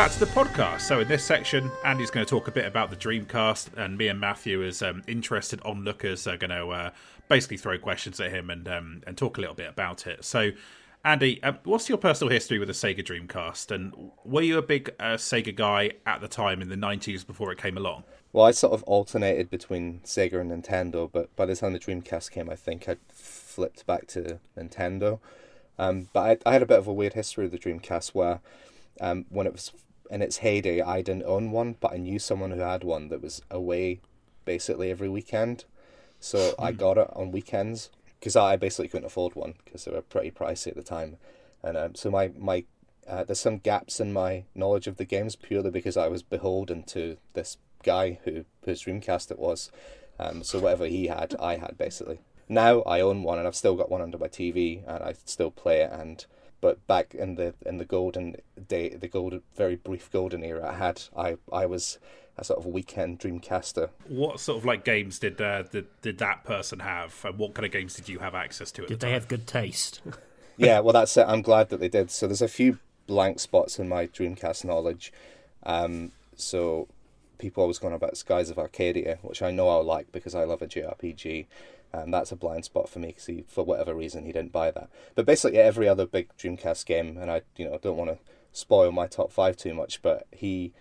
[0.00, 0.80] Back to the podcast.
[0.80, 4.08] So, in this section, Andy's going to talk a bit about the Dreamcast, and me
[4.08, 6.90] and Matthew, as um, interested onlookers, are going to uh,
[7.28, 10.24] basically throw questions at him and um, and talk a little bit about it.
[10.24, 10.52] So,
[11.04, 13.92] Andy, um, what's your personal history with the Sega Dreamcast, and
[14.24, 17.58] were you a big uh, Sega guy at the time in the '90s before it
[17.58, 18.04] came along?
[18.32, 22.30] Well, I sort of alternated between Sega and Nintendo, but by the time the Dreamcast
[22.30, 25.18] came, I think I flipped back to Nintendo.
[25.78, 28.40] Um, but I, I had a bit of a weird history with the Dreamcast where
[28.98, 29.72] um, when it was
[30.10, 33.22] in its heyday, I didn't own one, but I knew someone who had one that
[33.22, 34.00] was away
[34.44, 35.64] basically every weekend.
[36.18, 40.02] So I got it on weekends because I basically couldn't afford one because they were
[40.02, 41.16] pretty pricey at the time.
[41.62, 42.64] And um, so my, my
[43.08, 46.82] uh, there's some gaps in my knowledge of the games purely because I was beholden
[46.84, 49.70] to this guy who whose Dreamcast it was.
[50.18, 52.20] Um, so whatever he had, I had basically.
[52.48, 55.50] Now I own one and I've still got one under my TV and I still
[55.50, 55.90] play it.
[55.92, 56.26] And
[56.60, 58.36] but back in the in the golden
[58.68, 61.98] day, the golden very brief golden era I had, I I was
[62.36, 63.90] a sort of weekend Dreamcaster.
[64.08, 67.66] What sort of like games did uh, did, did that person have, and what kind
[67.66, 69.14] of games did you have access to at Did the they time?
[69.14, 70.00] have good taste?
[70.56, 71.26] yeah, well, that's it.
[71.28, 72.10] I'm glad that they did.
[72.10, 75.12] So there's a few blank spots in my Dreamcast knowledge.
[75.64, 76.88] Um, so
[77.38, 80.62] people always going about Skies of Arcadia, which I know I'll like because I love
[80.62, 81.46] a JRPG.
[81.92, 84.70] And that's a blind spot for me because he, for whatever reason, he didn't buy
[84.70, 84.90] that.
[85.14, 88.18] But basically, every other big Dreamcast game, and I, you know, don't want to
[88.52, 90.72] spoil my top five too much, but he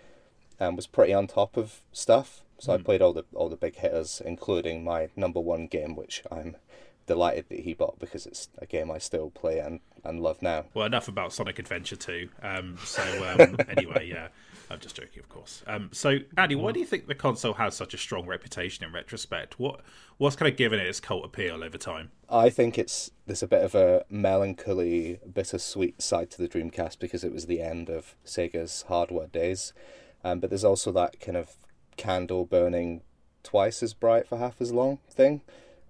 [0.59, 2.43] um, was pretty on top of stuff.
[2.59, 6.23] So I played all the all the big hitters, including my number one game, which
[6.29, 6.57] I'm
[7.09, 10.65] delighted that he bought because it's a game I still play and, and love now.
[10.75, 12.29] Well, enough about Sonic Adventure 2.
[12.43, 13.01] Um, so,
[13.39, 14.27] um, anyway, yeah,
[14.69, 15.63] I'm just joking, of course.
[15.65, 18.91] Um, so, Andy, why do you think the console has such a strong reputation in
[18.91, 19.57] retrospect?
[19.57, 19.81] What
[20.17, 22.11] What's kind of given it its cult appeal over time?
[22.29, 27.23] I think it's there's a bit of a melancholy, bittersweet side to the Dreamcast because
[27.23, 29.73] it was the end of Sega's hardware days.
[30.23, 31.55] Um, but there's also that kind of
[31.97, 33.01] candle burning
[33.43, 35.41] twice as bright for half as long thing.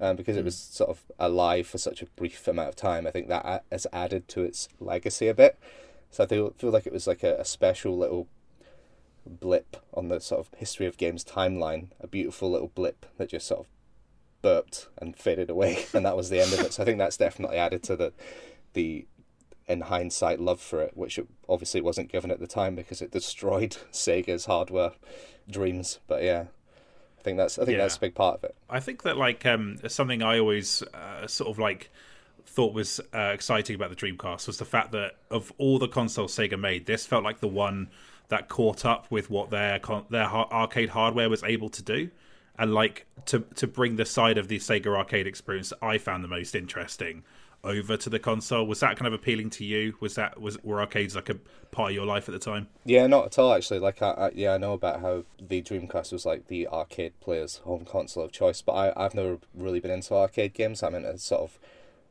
[0.02, 3.12] Um, because it was sort of alive for such a brief amount of time, I
[3.12, 5.60] think that has added to its legacy a bit.
[6.10, 8.28] So I feel, feel like it was like a, a special little
[9.30, 13.48] blip on the sort of history of games timeline, a beautiful little blip that just
[13.48, 13.68] sort of
[14.42, 16.74] burped and faded away, and that was the end of it.
[16.74, 18.14] So I think that's definitely added to the
[18.74, 19.06] the
[19.68, 23.12] in hindsight love for it, which it obviously wasn't given at the time because it
[23.12, 24.94] destroyed Sega's hardware
[25.50, 26.00] dreams.
[26.08, 26.46] But yeah,
[27.20, 27.84] I think that's I think Yeah.
[27.84, 28.56] that's a big part of it.
[28.70, 31.92] I think that like um, something I always uh, sort of like
[32.46, 36.36] thought was uh, exciting about the Dreamcast was the fact that of all the consoles
[36.36, 37.90] Sega made, this felt like the one
[38.30, 42.10] that caught up with what their their arcade hardware was able to do,
[42.58, 46.24] and like to to bring the side of the Sega arcade experience that I found
[46.24, 47.24] the most interesting
[47.64, 48.66] over to the console.
[48.66, 49.96] Was that kind of appealing to you?
[50.00, 51.36] Was that was were arcades like a
[51.72, 52.68] part of your life at the time?
[52.86, 53.80] Yeah, not at all actually.
[53.80, 57.58] Like, I, I yeah, I know about how the Dreamcast was like the arcade player's
[57.58, 60.84] home console of choice, but I I've never really been into arcade games.
[60.84, 61.60] I'm into sort of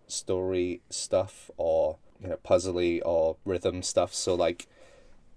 [0.07, 4.15] story stuff or you know puzzly or rhythm stuff.
[4.15, 4.67] So like.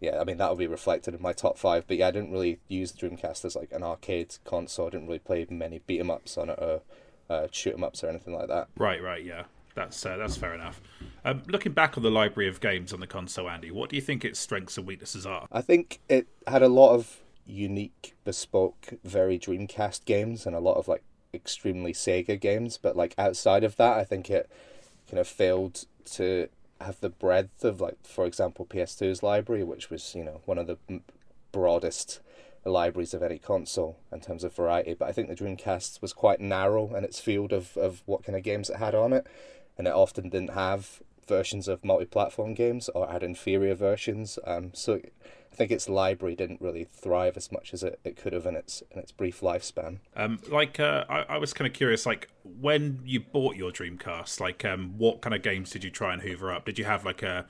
[0.02, 1.86] Yeah, I mean that will be reflected in my top five.
[1.88, 4.88] But yeah, I didn't really use the Dreamcast as like an arcade console.
[4.88, 6.82] I didn't really play many beat 'em ups on it or
[7.30, 8.68] uh, shoot 'em ups or anything like that.
[8.78, 9.44] Right, right, yeah.
[9.76, 10.82] That's uh, that's fair enough.
[11.24, 14.02] Um, looking back on the library of games on the console, Andy, what do you
[14.02, 15.48] think its strengths and weaknesses are?
[15.52, 20.78] I think it had a lot of unique, bespoke, very Dreamcast games and a lot
[20.78, 22.78] of like extremely Sega games.
[22.78, 24.50] But like outside of that, I think it
[25.10, 26.50] kind of failed to
[26.84, 30.68] have the breadth of like, for example, PS2's library, which was you know one of
[30.68, 30.78] the
[31.52, 32.20] broadest
[32.64, 34.94] libraries of any console in terms of variety.
[34.94, 38.38] But I think the Dreamcast was quite narrow in its field of of what kind
[38.38, 39.28] of games it had on it,
[39.78, 44.38] and it often didn't have versions of multi-platform games or had inferior versions.
[44.46, 45.00] Um, so
[45.52, 48.56] I think its library didn't really thrive as much as it, it could have in
[48.56, 50.00] its in its brief lifespan.
[50.16, 54.40] Um, like uh, I, I was kind of curious, like when you bought your Dreamcast,
[54.40, 56.66] like um, what kind of games did you try and hoover up?
[56.66, 57.46] Did you have like a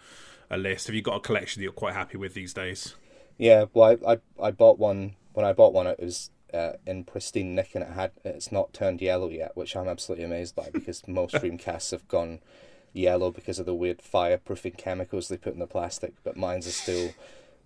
[0.49, 0.87] a list?
[0.87, 2.95] Have you got a collection that you're quite happy with these days?
[3.37, 5.85] Yeah, well, I I, I bought one when I bought one.
[5.85, 9.75] It was uh, in pristine nick and it had it's not turned yellow yet, which
[9.75, 12.39] I'm absolutely amazed by because most Dreamcasts have gone
[12.93, 16.75] yellow because of the weird fireproofing chemicals they put in the plastic, but mine's is
[16.75, 17.11] still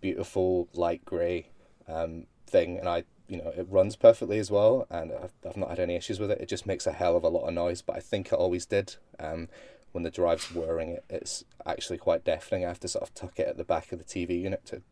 [0.06, 1.48] beautiful light grey
[1.88, 5.70] um, thing, and I you know it runs perfectly as well, and I've, I've not
[5.70, 6.40] had any issues with it.
[6.40, 8.68] It just makes a hell of a lot of noise, but I think it always
[8.68, 8.98] did.
[9.20, 9.50] Um,
[9.94, 12.66] when the drive's whirring, it, it's actually quite deafening.
[12.66, 14.84] I have to sort of tuck it at the back of the TV unit to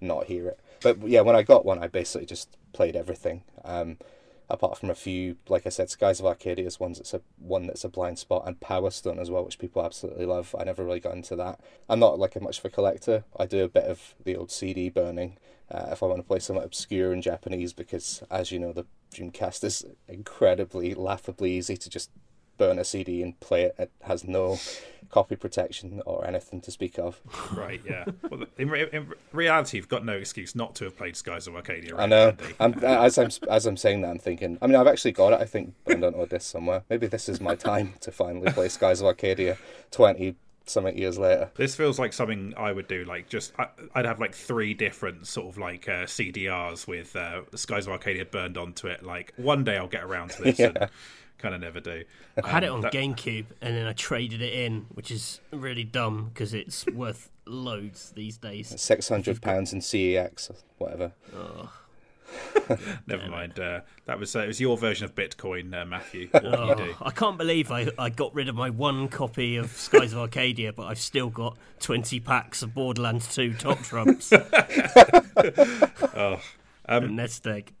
[0.00, 0.58] not hear it.
[0.82, 3.44] But yeah, when I got one, I basically just played everything.
[3.64, 3.98] Um,
[4.50, 6.98] apart from a few, like I said, Skies of Arcadia's ones.
[6.98, 10.26] It's a one that's a blind spot, and Power Stone as well, which people absolutely
[10.26, 10.54] love.
[10.58, 11.60] I never really got into that.
[11.88, 13.24] I'm not like a much of a collector.
[13.38, 15.36] I do a bit of the old CD burning
[15.70, 18.86] uh, if I want to play something obscure in Japanese, because as you know, the
[19.14, 22.10] Dreamcast is incredibly laughably easy to just
[22.58, 23.74] burn a CD and play it.
[23.78, 24.58] It has no
[25.10, 27.20] copy protection or anything to speak of.
[27.56, 28.04] Right, yeah.
[28.28, 31.56] Well, in, re- in reality, you've got no excuse not to have played Skies of
[31.56, 31.94] Arcadia.
[31.94, 32.34] Right, I know.
[32.60, 34.58] I'm, as I'm as I'm saying that, I'm thinking.
[34.60, 35.40] I mean, I've actually got it.
[35.40, 36.82] I think burned on a disc somewhere.
[36.90, 39.56] Maybe this is my time to finally play Skies of Arcadia.
[39.90, 40.36] Twenty
[40.70, 41.50] something years later.
[41.56, 43.04] This feels like something I would do.
[43.04, 47.42] Like, just I, I'd have like three different sort of like uh, CDRs with uh,
[47.54, 49.02] Skies of Arcadia burned onto it.
[49.02, 50.58] Like, one day I'll get around to this.
[50.58, 50.72] Yeah.
[50.74, 50.90] And
[51.38, 52.04] kind of never do.
[52.42, 55.40] I had it Um, on that- GameCube and then I traded it in, which is
[55.52, 58.74] really dumb because it's worth loads these days.
[58.80, 61.12] Six hundred pounds in CEX, or whatever.
[63.06, 63.58] Never mind.
[63.58, 66.28] Uh, that was uh, it was your version of Bitcoin, uh, Matthew.
[66.30, 66.94] What can you do?
[67.00, 70.18] Oh, I can't believe I, I got rid of my one copy of Skies of
[70.18, 74.30] Arcadia, but I've still got 20 packs of Borderlands 2 Top Trumps
[76.14, 76.40] Oh,
[76.84, 77.72] and Nest Egg.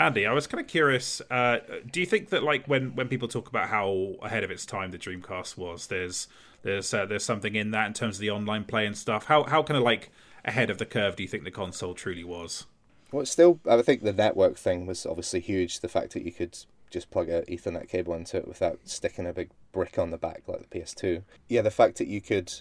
[0.00, 1.20] Andy, I was kind of curious.
[1.28, 1.58] Uh,
[1.90, 4.92] do you think that, like, when, when people talk about how ahead of its time
[4.92, 6.28] the Dreamcast was, there's
[6.62, 9.26] there's uh, there's something in that in terms of the online play and stuff?
[9.26, 10.10] How how kind of like
[10.44, 12.66] ahead of the curve do you think the console truly was?
[13.10, 15.80] Well, it's still, I think the network thing was obviously huge.
[15.80, 16.58] The fact that you could
[16.90, 20.42] just plug an Ethernet cable into it without sticking a big brick on the back
[20.46, 21.22] like the PS2.
[21.48, 22.52] Yeah, the fact that you could,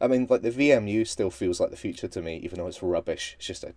[0.00, 2.82] I mean, like the VMU still feels like the future to me, even though it's
[2.82, 3.34] rubbish.
[3.38, 3.74] It's just a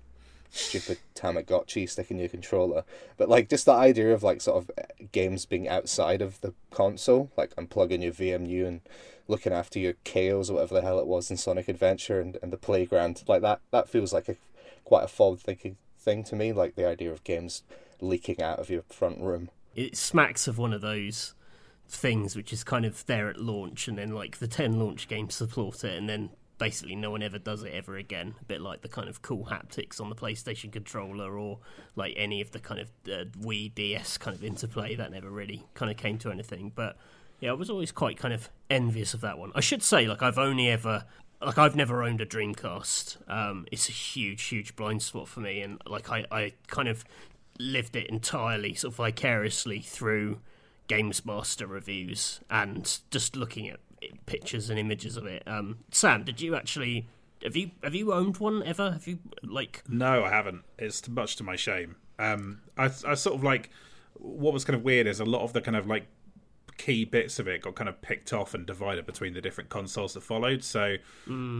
[0.53, 2.83] stupid Tamagotchi sticking your controller.
[3.17, 6.53] But like just the idea of like sort of uh, games being outside of the
[6.71, 8.81] console, like unplugging your VMU and
[9.27, 12.53] looking after your chaos or whatever the hell it was in Sonic Adventure and, and
[12.53, 14.35] the playground, like that that feels like a
[14.85, 17.63] quite a forward thinking thing to me, like the idea of games
[17.99, 19.49] leaking out of your front room.
[19.75, 21.33] It smacks of one of those
[21.87, 25.33] things which is kind of there at launch, and then like the 10 launch games
[25.33, 28.35] support it, and then basically no one ever does it ever again.
[28.41, 31.59] A bit like the kind of cool haptics on the PlayStation controller, or
[31.95, 35.63] like any of the kind of uh, Wii DS kind of interplay that never really
[35.73, 36.71] kind of came to anything.
[36.73, 36.97] But
[37.39, 39.51] yeah, I was always quite kind of envious of that one.
[39.55, 41.05] I should say, like, I've only ever.
[41.41, 43.29] Like I've never owned a Dreamcast.
[43.29, 47.03] Um, it's a huge, huge blind spot for me, and like I, I kind of
[47.59, 50.39] lived it entirely, sort of vicariously through
[50.87, 53.79] Games Master reviews and just looking at
[54.25, 55.43] pictures and images of it.
[55.47, 57.07] Um, Sam, did you actually
[57.43, 58.91] have you have you owned one ever?
[58.91, 60.63] Have you like No, I haven't.
[60.77, 61.95] It's much to my shame.
[62.19, 63.69] Um, I, I sort of like
[64.13, 66.07] what was kind of weird is a lot of the kind of like
[66.77, 70.13] key bits of it got kind of picked off and divided between the different consoles
[70.13, 70.63] that followed.
[70.63, 70.95] So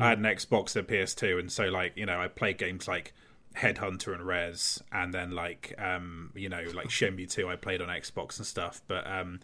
[0.02, 2.88] I had an Xbox and a PS2, and so like you know I played games
[2.88, 3.14] like
[3.56, 7.90] Headhunter and Rez, and then like um, you know like Shenmue 2 I played on
[7.90, 8.82] Xbox and stuff.
[8.88, 9.40] But um,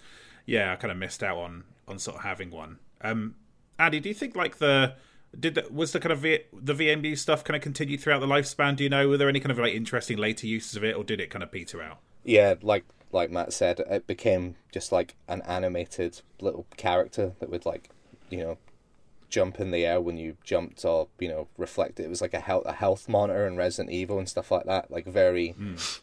[0.46, 2.80] yeah, I kind of missed out on on sort of having one.
[3.02, 3.36] Um,
[3.78, 4.96] Andy, do you think like the
[5.38, 8.28] did the, was the kind of v, the VMU stuff kind of continued throughout the
[8.28, 8.76] lifespan?
[8.76, 11.04] Do you know were there any kind of like interesting later uses of it, or
[11.04, 12.00] did it kind of peter out?
[12.24, 17.66] Yeah, like like Matt said, it became just like an animated little character that would
[17.66, 17.90] like,
[18.30, 18.58] you know,
[19.30, 22.10] jump in the air when you jumped or you know reflect it.
[22.10, 24.92] Was like a health a health monitor in Resident Evil and stuff like that.
[24.92, 25.56] Like very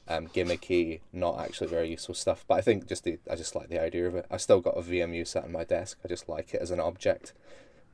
[0.09, 2.45] um, gimmicky, not actually very useful stuff.
[2.49, 4.27] But I think just the I just like the idea of it.
[4.31, 5.99] I still got a VMU sat on my desk.
[6.05, 7.33] I just like it as an object.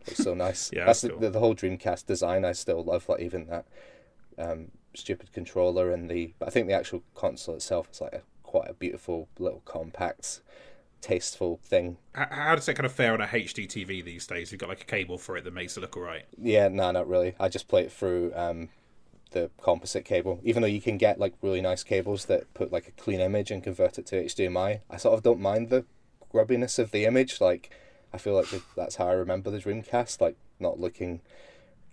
[0.07, 0.71] It's so nice.
[0.73, 2.45] Yeah, that's that's the, the, whole Dreamcast design.
[2.45, 3.67] I still love like even that
[4.39, 6.35] um, stupid controller and the.
[6.39, 10.43] But I think the actual console itself is like a quite a beautiful little compact,
[11.03, 11.99] tasteful thing.
[12.15, 14.51] How, how does it kind of fare on a HD TV these days?
[14.51, 16.25] You've got like a cable for it that makes it look alright.
[16.41, 17.35] Yeah, no, not really.
[17.39, 18.71] I just play it through um,
[19.33, 20.41] the composite cable.
[20.43, 23.51] Even though you can get like really nice cables that put like a clean image
[23.51, 25.85] and convert it to HDMI, I sort of don't mind the
[26.33, 27.41] grubbiness of the image.
[27.41, 27.71] Like,
[28.13, 31.21] I feel like that's how I remember the Dreamcast, like not looking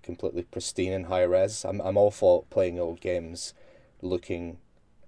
[0.04, 1.65] completely pristine and high res.
[1.65, 3.54] I'm I'm all for playing old games,
[4.02, 4.60] looking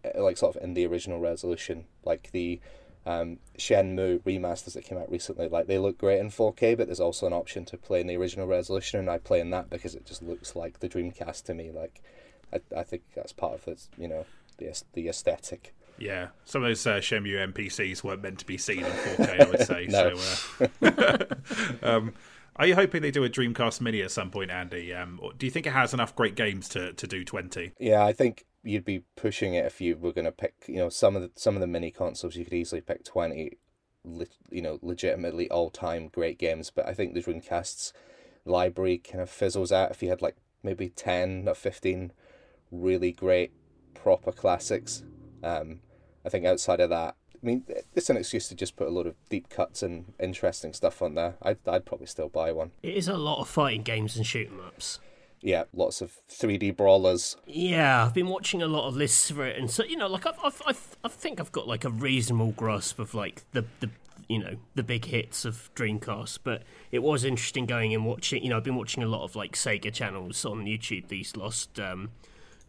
[0.04, 2.60] uh, like sort of in the original resolution, like the
[3.06, 5.48] um, Shenmue remasters that came out recently.
[5.48, 8.18] Like they look great in 4K, but there's also an option to play in the
[8.18, 11.54] original resolution, and I play in that because it just looks like the Dreamcast to
[11.54, 11.72] me.
[11.72, 12.02] Like,
[12.54, 13.88] I I think that's part of it.
[13.98, 14.26] You know,
[14.58, 15.74] the the aesthetic.
[15.98, 19.50] Yeah, some of those uh, Shenmue NPCs weren't meant to be seen in 4K, I
[19.50, 19.88] would say.
[19.90, 20.16] No.
[20.16, 21.26] So, uh,
[21.84, 22.14] um,
[22.56, 24.94] are you hoping they do a Dreamcast Mini at some point, Andy?
[24.94, 27.74] Um, or do you think it has enough great games to, to do 20?
[27.80, 30.54] Yeah, I think you'd be pushing it if you were going to pick.
[30.68, 33.58] You know, some of the some of the mini consoles you could easily pick twenty.
[34.04, 37.94] Le- you know, legitimately all time great games, but I think the Dreamcast's
[38.46, 42.12] library kind of fizzles out if you had like maybe ten or fifteen
[42.72, 43.52] really great
[43.94, 45.04] proper classics.
[45.44, 45.82] Um,
[46.26, 49.06] I think outside of that, I mean, it's an excuse to just put a lot
[49.06, 51.36] of deep cuts and interesting stuff on there.
[51.42, 52.72] I'd, I'd probably still buy one.
[52.82, 55.00] It is a lot of fighting games and shoot 'em ups.
[55.42, 57.36] Yeah, lots of 3D brawlers.
[57.46, 60.26] Yeah, I've been watching a lot of lists for it, and so you know, like
[60.26, 63.90] I've, I've, I've I think I've got like a reasonable grasp of like the the
[64.28, 66.40] you know the big hits of Dreamcast.
[66.44, 68.44] But it was interesting going and watching.
[68.44, 71.80] You know, I've been watching a lot of like Sega channels on YouTube these last
[71.80, 72.12] um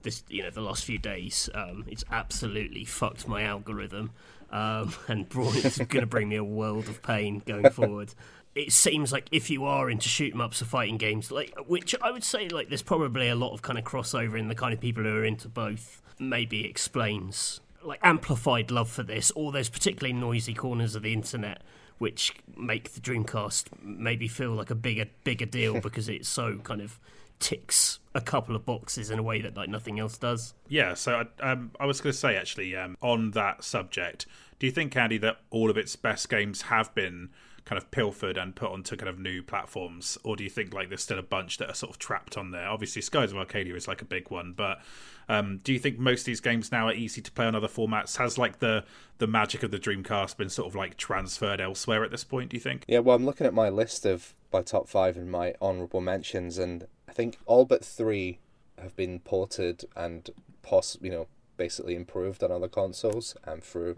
[0.02, 1.48] this you know the last few days.
[1.54, 4.10] Um, it's absolutely fucked my algorithm,
[4.50, 8.14] um, and brought it's going to bring me a world of pain going forward.
[8.54, 11.94] It seems like if you are into shoot 'em ups or fighting games, like which
[12.02, 14.74] I would say like there's probably a lot of kind of crossover in the kind
[14.74, 16.02] of people who are into both.
[16.18, 21.62] Maybe explains like amplified love for this, or there's particularly noisy corners of the internet
[21.98, 26.80] which make the Dreamcast maybe feel like a bigger bigger deal because it so kind
[26.80, 26.98] of
[27.38, 30.54] ticks a couple of boxes in a way that like nothing else does.
[30.68, 34.26] Yeah, so um, I was going to say actually um, on that subject,
[34.58, 37.30] do you think, Andy, that all of its best games have been
[37.64, 40.88] kind of pilfered and put onto kind of new platforms, or do you think like
[40.88, 42.68] there's still a bunch that are sort of trapped on there?
[42.68, 44.80] Obviously, Skies of Arcadia is like a big one, but
[45.28, 47.68] um, do you think most of these games now are easy to play on other
[47.68, 48.16] formats?
[48.16, 48.84] Has like the
[49.18, 52.50] the magic of the Dreamcast been sort of like transferred elsewhere at this point?
[52.50, 52.84] Do you think?
[52.88, 56.58] Yeah, well, I'm looking at my list of my top five and my honourable mentions,
[56.58, 58.38] and I think all but three
[58.78, 60.28] have been ported and
[60.62, 63.96] poss you know basically improved on other consoles and through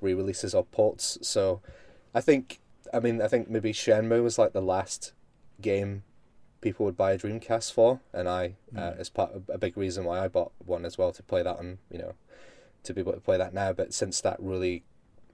[0.00, 1.18] re-releases or ports.
[1.22, 1.60] So
[2.14, 2.60] I think
[2.92, 5.12] I mean I think maybe Shenmue was like the last
[5.60, 6.02] game
[6.60, 8.98] people would buy a Dreamcast for, and I uh, mm.
[8.98, 11.58] as part of a big reason why I bought one as well to play that
[11.58, 12.14] on you know
[12.84, 13.72] to be able to play that now.
[13.72, 14.84] But since that really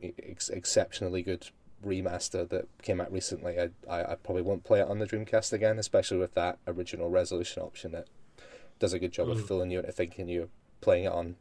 [0.03, 1.49] ex- exceptionally good
[1.85, 5.53] remaster that came out recently, I, I I probably won't play it on the Dreamcast
[5.53, 8.07] again, especially with that original resolution option that
[8.79, 9.47] does a good job of mm.
[9.47, 10.49] fooling you into thinking you're
[10.81, 11.37] playing it on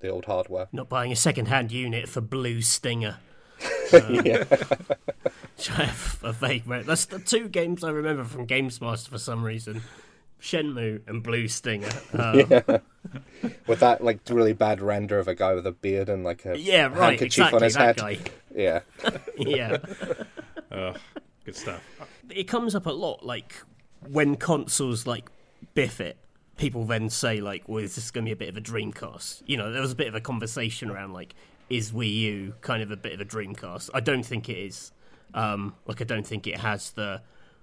[0.00, 0.68] the old hardware.
[0.70, 3.18] Not buying a second-hand unit for Blue Stinger.
[3.92, 4.42] Um, yeah.
[5.56, 6.66] Which I have a vague.
[6.66, 9.82] me- That's the two games I remember from Games Master for some reason:
[10.40, 11.88] Shenmue and Blue Stinger.
[12.12, 12.38] Um,
[13.66, 16.58] with that like really bad render of a guy with a beard and like a
[16.58, 17.96] yeah, right, handkerchief exactly on his that head.
[17.96, 18.18] guy.
[18.56, 18.80] Yeah.
[19.36, 19.78] Yeah.
[20.70, 20.94] Oh,
[21.44, 21.82] good stuff.
[22.30, 23.52] it comes up a lot like
[24.08, 25.28] when consoles like
[25.74, 26.16] biff it
[26.56, 29.42] people then say like well is this going to be a bit of a dreamcast
[29.46, 31.34] you know there was a bit of a conversation around like
[31.68, 34.92] is wii u kind of a bit of a dreamcast i don't think it is
[35.34, 37.20] um like i don't think it has the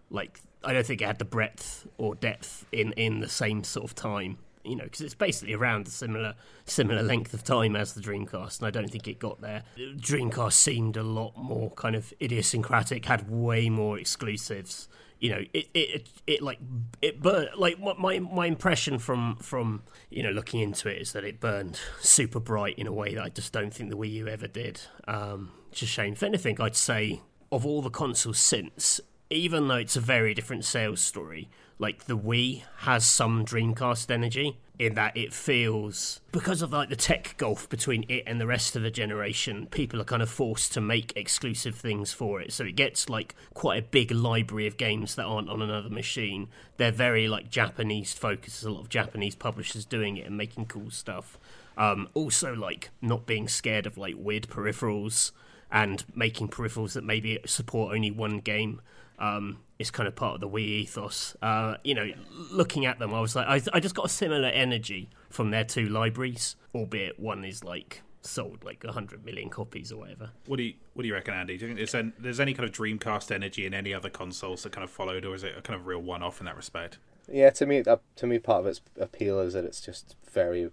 [0.09, 3.86] like i don't think it had the breadth or depth in in the same sort
[3.86, 7.93] of time you know, because it's basically around a similar similar length of time as
[7.93, 9.63] the Dreamcast, and I don't think it got there.
[9.78, 14.88] Dreamcast seemed a lot more kind of idiosyncratic, had way more exclusives.
[15.19, 16.59] You know, it it it, it like
[17.01, 17.49] it burned.
[17.55, 21.80] Like my my impression from from you know looking into it is that it burned
[21.99, 24.82] super bright in a way that I just don't think the Wii U ever did.
[25.07, 26.13] Um, it's a shame.
[26.13, 27.22] If anything, I'd say
[27.52, 31.49] of all the consoles since, even though it's a very different sales story,
[31.80, 36.95] like the Wii has some Dreamcast energy in that it feels because of like the
[36.95, 40.74] tech gulf between it and the rest of the generation, people are kind of forced
[40.74, 42.52] to make exclusive things for it.
[42.52, 46.47] So it gets like quite a big library of games that aren't on another machine.
[46.78, 48.62] They're very like Japanese focused.
[48.62, 51.38] There's a lot of Japanese publishers doing it and making cool stuff.
[51.78, 55.32] Um, also, like not being scared of like weird peripherals
[55.72, 58.82] and making peripherals that maybe support only one game
[59.19, 61.36] um, is kind of part of the Wii ethos.
[61.41, 62.11] Uh, you know,
[62.51, 65.63] looking at them, I was like, I, I just got a similar energy from their
[65.63, 70.32] two libraries, albeit one is like sold like 100 million copies or whatever.
[70.45, 71.57] What do you what do you reckon, Andy?
[71.57, 74.72] Do you think there's, there's any kind of Dreamcast energy in any other consoles that
[74.72, 76.97] kind of followed, or is it a kind of real one off in that respect?
[77.32, 80.69] Yeah, to me, uh, to me, part of its appeal is that it's just very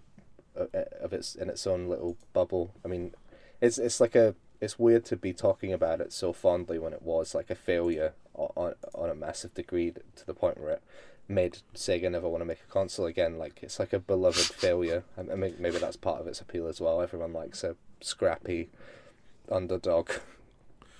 [0.59, 0.65] uh,
[0.99, 2.73] of its in its own little bubble.
[2.83, 3.13] I mean,
[3.61, 7.01] it's it's like a it's weird to be talking about it so fondly when it
[7.01, 10.83] was like a failure on on a massive degree to the point where it
[11.27, 13.37] made Sega never want to make a console again.
[13.37, 15.03] Like it's like a beloved failure.
[15.17, 17.01] I mean, maybe that's part of its appeal as well.
[17.01, 18.69] Everyone likes a scrappy
[19.49, 20.09] underdog.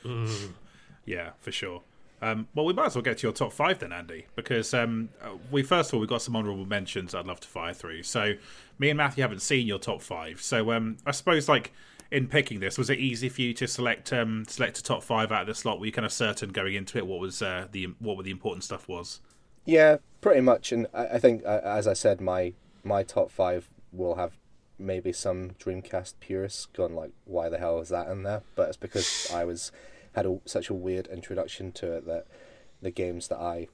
[0.05, 0.53] Mm.
[1.05, 1.81] Yeah, for sure.
[2.21, 5.09] Um, well, we might as well get to your top five then, Andy, because um,
[5.21, 8.03] uh, we first of all we've got some honourable mentions I'd love to fire through.
[8.03, 8.33] So,
[8.77, 11.71] me and Matthew haven't seen your top five, so um, I suppose like
[12.11, 15.31] in picking this, was it easy for you to select um, select a top five
[15.31, 15.79] out of the slot?
[15.79, 18.31] Were you kind of certain going into it what was uh, the what were the
[18.31, 19.21] important stuff was?
[19.65, 20.71] Yeah, pretty much.
[20.71, 22.53] And I, I think, uh, as I said, my
[22.83, 24.37] my top five will have
[24.77, 28.77] maybe some Dreamcast purists gone like, "Why the hell is that in there?" But it's
[28.77, 29.71] because I was
[30.15, 32.25] had a, such a weird introduction to it that
[32.81, 33.67] the games that I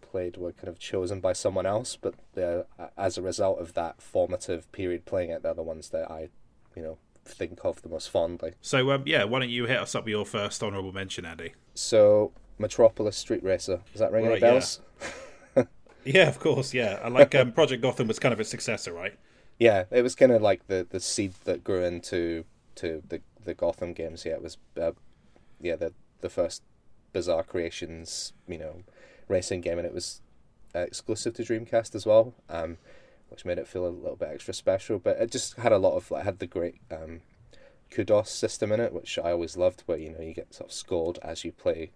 [0.00, 1.96] played were kind of chosen by someone else.
[2.00, 2.14] But
[2.96, 6.28] as a result of that formative period playing it, they're the ones that I,
[6.74, 8.54] you know, think of the most fondly.
[8.60, 11.54] So um, yeah, why don't you hit us up with your first honourable mention, Andy?
[11.74, 13.80] So Metropolis Street Racer.
[13.92, 14.80] Does that ring right, any bells?
[15.56, 15.64] Yeah.
[16.04, 16.74] yeah, of course.
[16.74, 19.14] Yeah, like um, Project Gotham was kind of a successor, right?
[19.58, 22.44] Yeah, it was kind of like the, the seed that grew into
[22.76, 24.24] to the the Gotham games.
[24.24, 24.92] Yeah, it was uh,
[25.60, 26.62] yeah the the first
[27.12, 28.82] Bizarre Creations you know
[29.28, 30.20] racing game, and it was
[30.74, 32.34] uh, exclusive to Dreamcast as well.
[32.48, 32.78] Um,
[33.32, 34.98] which made it feel a little bit extra special.
[34.98, 37.22] But it just had a lot of like had the great um,
[37.90, 40.74] kudos system in it, which I always loved, where you know you get sort of
[40.74, 41.90] scored as you play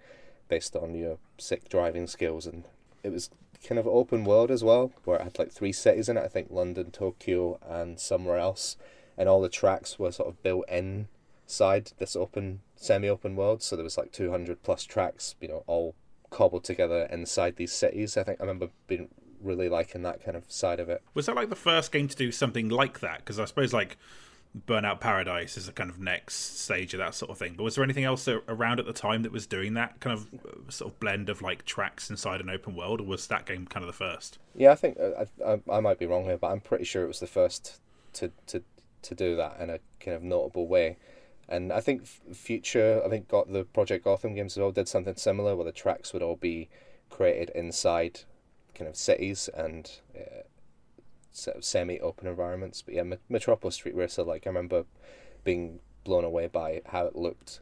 [0.49, 2.65] based on your sick driving skills, and
[3.03, 3.31] it was
[3.67, 6.25] kind of open world as well, where it had like three cities in it.
[6.25, 8.77] I think London, Tokyo, and somewhere else,
[9.17, 13.63] and all the tracks were sort of built inside this open, semi-open world.
[13.63, 15.95] So there was like two hundred plus tracks, you know, all
[16.29, 18.17] cobbled together inside these cities.
[18.17, 19.09] I think I remember being
[19.43, 21.03] really liking that kind of side of it.
[21.15, 23.19] Was that like the first game to do something like that?
[23.19, 23.97] Because I suppose like
[24.67, 27.55] Burnout Paradise is a kind of next stage of that sort of thing.
[27.57, 30.27] But was there anything else around at the time that was doing that kind of
[30.35, 33.67] uh, sort of blend of like tracks inside an open world, or was that game
[33.67, 34.39] kind of the first?
[34.55, 37.05] Yeah, I think uh, I, I, I might be wrong here, but I'm pretty sure
[37.05, 37.81] it was the first
[38.15, 38.63] to to
[39.03, 40.97] to do that in a kind of notable way.
[41.49, 45.17] And I think future, I think got the Project Gotham games as well did something
[45.17, 46.69] similar, where the tracks would all be
[47.11, 48.21] created inside
[48.77, 50.43] kind of cities and uh,
[51.33, 52.83] sort of semi-open environments.
[52.83, 54.85] But yeah, Metropolis Street Racer, like I remember
[55.45, 57.61] being blown away by how it looked.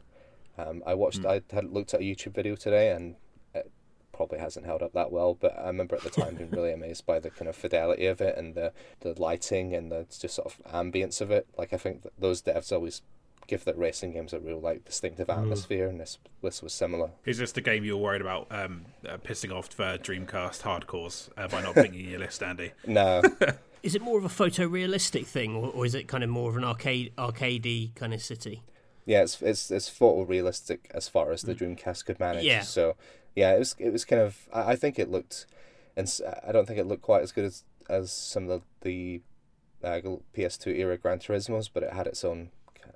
[0.57, 1.29] Um, I watched, mm.
[1.29, 3.15] I had looked at a YouTube video today, and
[3.53, 3.71] it
[4.13, 5.33] probably hasn't held up that well.
[5.33, 8.21] But I remember at the time being really amazed by the kind of fidelity of
[8.21, 11.47] it and the the lighting and the just sort of ambience of it.
[11.57, 13.01] Like I think those devs always
[13.47, 15.37] give that racing games a real like distinctive mm.
[15.37, 15.91] atmosphere, mm.
[15.91, 17.11] and this this was similar.
[17.25, 21.29] Is this the game you were worried about um, uh, pissing off for Dreamcast hardcores
[21.37, 22.71] uh, by not putting in your list, Andy?
[22.87, 23.21] No.
[23.83, 26.57] is it more of a photorealistic thing, or, or is it kind of more of
[26.57, 28.63] an arcade arcadey kind of city?
[29.05, 31.77] Yeah, it's it's it's photorealistic as far as the mm.
[31.77, 32.43] Dreamcast could manage.
[32.43, 32.61] Yeah.
[32.61, 32.95] So
[33.35, 35.45] yeah, it was it was kind of I, I think it looked,
[35.95, 36.11] and
[36.45, 39.21] I don't think it looked quite as good as as some of the
[39.81, 40.01] the uh,
[40.35, 42.49] PS2 era Gran Turismo's, but it had its own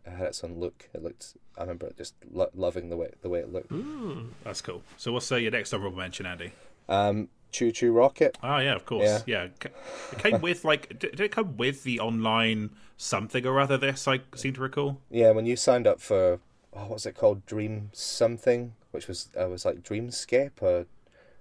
[0.05, 0.89] it had its own look.
[0.93, 1.35] It looked.
[1.57, 3.71] I remember just lo- loving the way the way it looked.
[3.71, 4.83] Mm, that's cool.
[4.97, 6.53] So what's uh, your next honorable mention, Andy?
[6.87, 8.37] Um, ChuChu Rocket.
[8.43, 9.23] Oh yeah, of course.
[9.25, 9.69] Yeah, yeah.
[10.11, 10.99] it came with like.
[10.99, 13.77] Did it come with the online something or other?
[13.77, 14.99] This I seem to recall.
[15.09, 16.39] Yeah, when you signed up for
[16.73, 20.85] oh, what's it called, Dream something, which was uh, was like Dreamscape or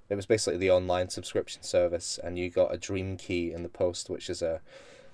[0.09, 3.69] it was basically the online subscription service, and you got a Dream Key in the
[3.69, 4.61] post, which is a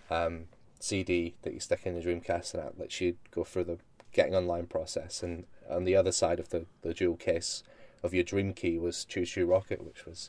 [0.09, 0.45] um,
[0.85, 3.78] CD that you stick in the Dreamcast, and that lets you go through the
[4.12, 5.22] getting online process.
[5.22, 7.62] And on the other side of the, the jewel case
[8.03, 10.28] of your Dream Key was ChuChu Rocket, which was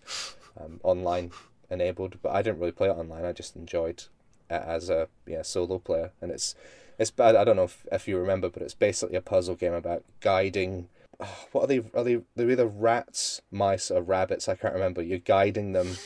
[0.60, 1.32] um, online
[1.70, 2.22] enabled.
[2.22, 3.26] But I didn't really play it online.
[3.26, 4.03] I just enjoyed
[4.49, 6.56] it as a yeah solo player, and it's
[6.97, 7.36] it's bad.
[7.36, 10.88] I don't know if, if you remember, but it's basically a puzzle game about guiding.
[11.20, 11.84] Oh, what are they?
[11.93, 12.22] Are they?
[12.36, 14.47] They're either rats, mice, or rabbits.
[14.47, 15.01] I can't remember.
[15.01, 15.97] You're guiding them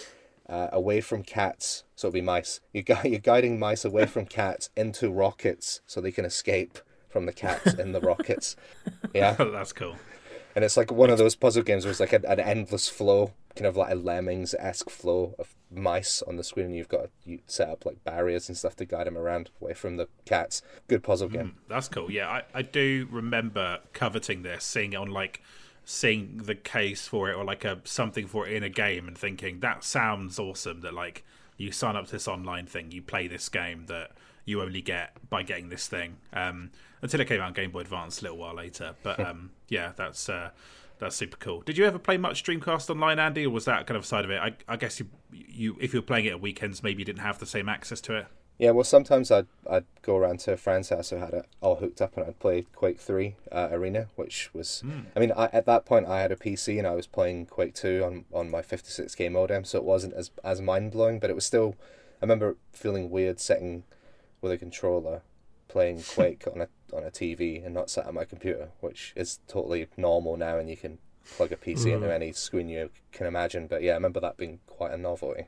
[0.50, 2.60] uh, away from cats, so it'll be mice.
[2.74, 7.26] You gu- you're guiding mice away from cats into rockets, so they can escape from
[7.26, 8.56] the cats in the rockets.
[9.14, 9.96] Yeah, That's cool.
[10.56, 13.34] and it's like one of those puzzle games where it's like an, an endless flow,
[13.56, 16.68] kind of like a lemmings esque flow of mice on the screen.
[16.68, 19.50] And you've got to you set up like barriers and stuff to guide them around
[19.62, 20.62] away from the cats.
[20.88, 21.56] Good puzzle game.
[21.68, 22.12] That's cool.
[22.12, 25.42] Yeah, I, I do remember coveting this, seeing it on like
[25.86, 29.18] seeing the case for it or like a something for it in a game and
[29.18, 31.24] thinking that sounds awesome that like
[31.58, 34.12] you sign up to this online thing, you play this game that
[34.46, 36.18] you only get by getting this thing.
[36.34, 36.72] Um,
[37.02, 38.96] until it came out on Game Boy Advance a little while later.
[39.04, 40.50] But um, yeah, that's uh,
[41.00, 41.62] that's super cool.
[41.62, 44.32] Did you ever play much Dreamcast Online, Andy, or was that kind of side of
[44.32, 44.40] it?
[44.40, 47.22] I, I guess you you if you were playing it at weekends, maybe you didn't
[47.22, 48.28] have the same access to it.
[48.60, 51.78] Yeah, well, sometimes I'd I'd go around to a friend's house who had it all
[51.78, 54.84] hooked up, and I'd play Quake Three uh, Arena, which was,
[55.16, 57.74] I mean, I, at that point I had a PC and I was playing Quake
[57.74, 61.20] Two on on my fifty six K modem, so it wasn't as as mind blowing,
[61.20, 61.76] but it was still.
[62.22, 63.84] I remember feeling weird sitting
[64.42, 65.22] with a controller
[65.70, 69.40] playing Quake on a on a TV and not sat at my computer, which is
[69.48, 70.98] totally normal now, and you can
[71.38, 73.68] plug a PC into any screen you can imagine.
[73.68, 75.46] But yeah, I remember that being quite a novelty.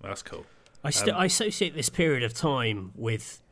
[0.00, 0.46] That's cool.
[0.82, 3.42] I, st- um, I associate this period of time with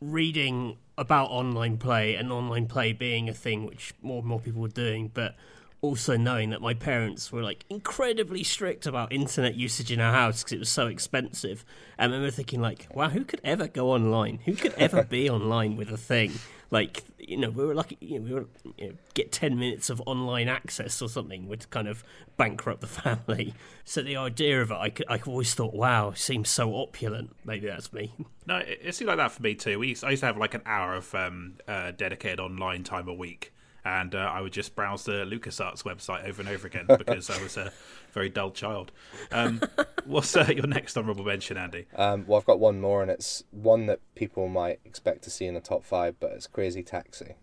[0.00, 4.62] reading about online play and online play being a thing which more and more people
[4.62, 5.36] were doing, but
[5.80, 10.42] also knowing that my parents were like incredibly strict about internet usage in our house
[10.42, 11.64] because it was so expensive.
[11.96, 14.40] And I remember thinking like, wow, who could ever go online?
[14.44, 16.32] Who could ever be online with a thing?
[16.70, 18.46] Like, you know, we were lucky, you know, we were
[18.76, 22.04] you know, get 10 minutes of online access or something would kind of
[22.36, 23.54] bankrupt the family.
[23.84, 27.34] So the idea of it, I, I always thought, wow, seems so opulent.
[27.44, 28.12] Maybe that's me.
[28.46, 29.78] No, it, it seemed like that for me too.
[29.78, 33.06] We used, I used to have like an hour of um, uh, dedicated online time
[33.06, 33.52] a week,
[33.84, 37.42] and uh, I would just browse the LucasArts website over and over again because I
[37.42, 37.72] was a
[38.12, 38.92] very dull child.
[39.32, 39.60] Um,
[40.04, 41.86] what's uh, your next honourable mention, Andy?
[41.96, 45.46] Um, well, I've got one more, and it's one that people might expect to see
[45.46, 47.34] in the top five, but it's Crazy Taxi,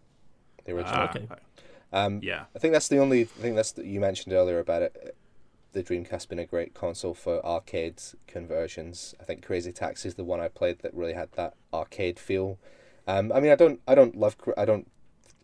[0.66, 0.96] the original.
[0.96, 1.28] Ah, okay.
[1.94, 5.16] Um, Yeah, I think that's the only thing that's you mentioned earlier about it.
[5.72, 9.14] The Dreamcast being a great console for arcade conversions.
[9.20, 12.58] I think Crazy Taxi is the one I played that really had that arcade feel.
[13.08, 14.90] Um, I mean, I don't, I don't love, I don't.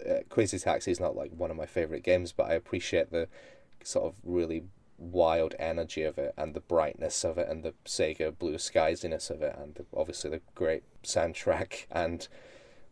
[0.10, 3.28] Uh, Crazy Taxi is not like one of my favorite games, but I appreciate the
[3.84, 4.64] sort of really
[4.98, 9.42] wild energy of it and the brightness of it and the Sega blue skiesiness of
[9.42, 12.28] it and the, obviously the great soundtrack and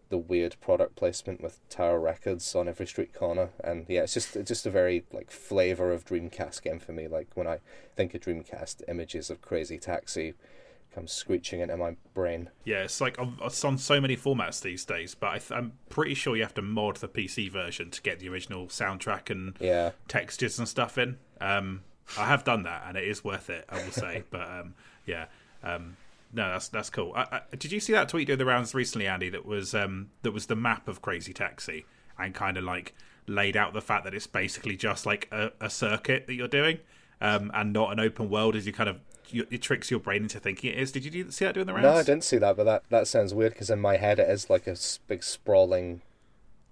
[0.10, 4.36] the weird product placement with Tower Records on every street corner, and yeah, it's just
[4.36, 7.07] it's just a very like flavor of Dreamcast game for me.
[7.07, 7.60] Like when I
[7.95, 10.34] think of Dreamcast, images of Crazy Taxi
[10.94, 12.50] come screeching into my brain.
[12.66, 12.84] yeah.
[12.84, 16.14] It's like on- it's on so many formats these days, but I th- I'm pretty
[16.16, 19.92] sure you have to mod the PC version to get the original soundtrack and Yeah,
[20.08, 21.18] textures and stuff in.
[21.40, 21.82] Um,
[22.18, 23.66] I have done that, and it is worth it.
[23.70, 24.74] I will say, but um,
[25.06, 25.26] yeah,
[25.64, 25.96] um,
[26.34, 27.14] no, that's that's cool.
[27.16, 27.22] I,
[27.52, 29.30] I, did you see that tweet doing the rounds recently, Andy?
[29.30, 31.86] That was um, that was the map of Crazy Taxi,
[32.18, 32.94] and kind of like
[33.28, 36.80] laid out the fact that it's basically just like a, a circuit that you're doing,
[37.22, 38.56] um, and not an open world.
[38.56, 38.98] As you kind of
[39.34, 40.92] it tricks your brain into thinking it is.
[40.92, 41.84] Did you do, see that doing the rounds?
[41.84, 44.30] no, I didn't see that, but that that sounds weird because in my head it
[44.30, 44.76] is like a
[45.08, 46.02] big sprawling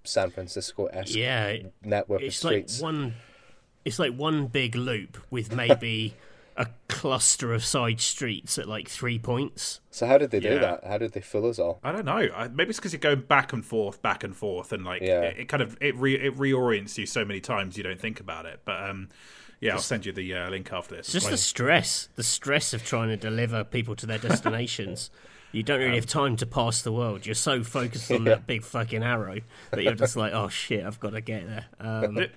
[0.04, 3.14] San Francisco esque Yeah, it- network it's of like one.
[3.84, 6.14] It's like one big loop with maybe
[6.56, 9.80] a cluster of side streets at like three points.
[9.90, 10.84] So how did they do that?
[10.84, 11.78] How did they fool us all?
[11.84, 12.28] I don't know.
[12.34, 15.20] I, maybe it's because you're going back and forth, back and forth, and like Yeah.
[15.22, 18.18] it, it kind of it re, it reorients you so many times you don't think
[18.20, 18.60] about it.
[18.64, 19.08] But um,
[19.60, 21.06] yeah, I'll send you the uh, link after this.
[21.06, 25.10] It's just the stress, the stress of trying to deliver people to their destinations.
[25.52, 27.26] you don't really have time to pass the world.
[27.26, 29.40] You're so focused on that big fucking arrow
[29.70, 31.66] that you're just like, oh shit, I've got to get there.
[31.80, 32.32] Um, It-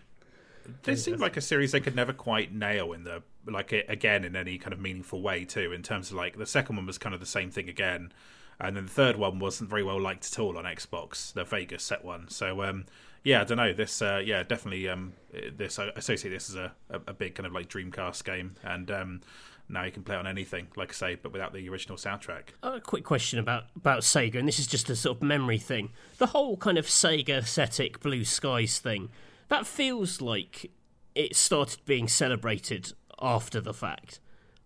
[0.83, 4.35] this seemed like a series they could never quite nail in the like again in
[4.35, 5.71] any kind of meaningful way too.
[5.71, 8.11] In terms of like the second one was kind of the same thing again,
[8.59, 11.83] and then the third one wasn't very well liked at all on Xbox, the Vegas
[11.83, 12.29] set one.
[12.29, 12.85] So um,
[13.23, 13.73] yeah, I don't know.
[13.73, 15.13] This uh, yeah definitely um,
[15.55, 19.21] this I associate this as a, a, big kind of like Dreamcast game, and um,
[19.69, 22.49] now you can play on anything, like I say, but without the original soundtrack.
[22.63, 25.91] a quick question about about Sega, and this is just a sort of memory thing.
[26.17, 29.09] The whole kind of Sega aesthetic blue skies thing
[29.51, 30.71] that feels like
[31.13, 34.19] it started being celebrated after the fact.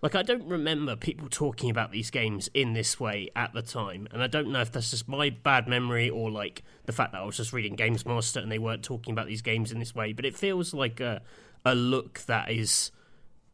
[0.06, 4.08] Like I don't remember people talking about these games in this way at the time,
[4.12, 7.24] and I don't know if that's just my bad memory or like the fact that
[7.24, 9.95] I was just reading Games Master and they weren't talking about these games in this
[9.95, 10.14] way.
[10.14, 11.24] But it feels like a
[11.66, 12.91] a look that is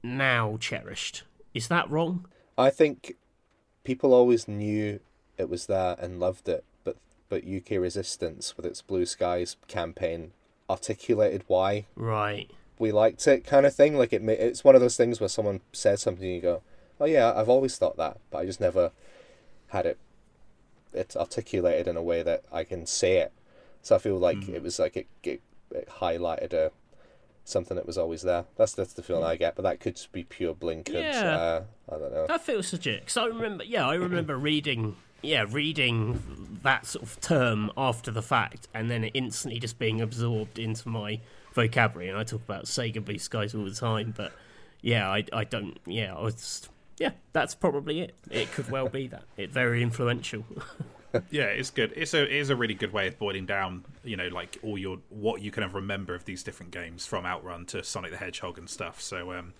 [0.04, 1.24] now cherished.
[1.54, 2.26] Is that wrong?
[2.58, 3.14] I think
[3.86, 5.00] people always knew
[5.38, 6.98] it was there and loved it, but
[7.30, 10.34] but UK Resistance with its Blue Skies campaign
[10.70, 12.52] articulated why Right.
[12.82, 13.96] We liked it, kind of thing.
[13.96, 16.62] Like it, it's one of those things where someone says something and you go,
[17.00, 18.92] "Oh yeah, I've always thought that, but I just never
[19.68, 19.98] had it
[20.94, 23.32] it's articulated in a way that I can say it."
[23.82, 26.72] So I feel like it was like it, it, it highlighted a
[27.46, 28.46] something that was always there.
[28.58, 31.14] That's that's the feeling I get, but that could just be pure blinkered.
[31.14, 31.38] Yeah.
[31.38, 32.28] Uh, I don't know.
[32.28, 33.02] That feels legit.
[33.02, 38.22] Because I remember, yeah, I remember reading, yeah, reading that sort of term after the
[38.22, 41.20] fact, and then it instantly just being absorbed into my
[41.54, 42.10] vocabulary.
[42.10, 44.32] And I talk about Sega Blue Skies all the time, but
[44.82, 48.16] yeah, I, I don't, yeah, I was, yeah, that's probably it.
[48.30, 49.24] It could well be that.
[49.38, 50.46] It's very influential.
[51.30, 51.92] Yeah, it's good.
[51.96, 54.78] It's a it is a really good way of boiling down, you know, like all
[54.78, 58.18] your what you kind of remember of these different games from Outrun to Sonic the
[58.18, 59.02] Hedgehog and stuff.
[59.02, 59.54] So um,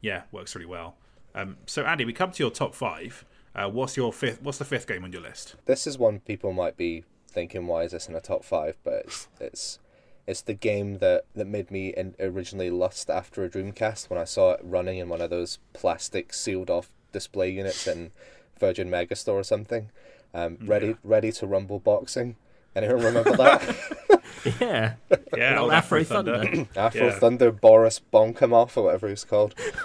[0.00, 0.94] yeah, works really well.
[1.34, 3.24] Um, so Andy, we come to your top five.
[3.54, 4.42] Uh, what's your fifth?
[4.42, 5.56] What's the fifth game on your list?
[5.64, 8.76] This is one people might be thinking, "Why is this in a top five?
[8.84, 9.78] But it's it's
[10.26, 14.24] it's the game that that made me in, originally lust after a Dreamcast when I
[14.24, 18.12] saw it running in one of those plastic sealed off display units in
[18.58, 19.90] Virgin Megastore or something.
[20.34, 22.36] Um, ready ready to rumble boxing.
[22.74, 24.22] Anyone remember that?
[24.60, 24.94] yeah.
[25.36, 26.66] Yeah, old Afro Thunder.
[26.76, 27.18] Afro Yeah.
[27.18, 29.54] Thunder Boris Bonkamoff or whatever he's called.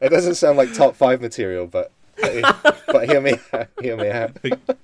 [0.00, 1.92] it doesn't sound like top five material, but
[2.86, 3.34] but hear me
[3.80, 4.36] hear me out.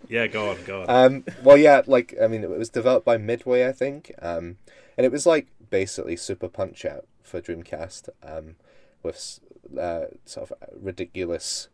[0.09, 0.91] yeah, go on, go on.
[0.91, 4.59] Um, well, yeah, like I mean, it was developed by Midway, I think, um,
[4.97, 8.57] and it was like basically Super Punch Out for Dreamcast, um,
[9.03, 9.41] with
[9.79, 11.69] uh, sort of ridiculous,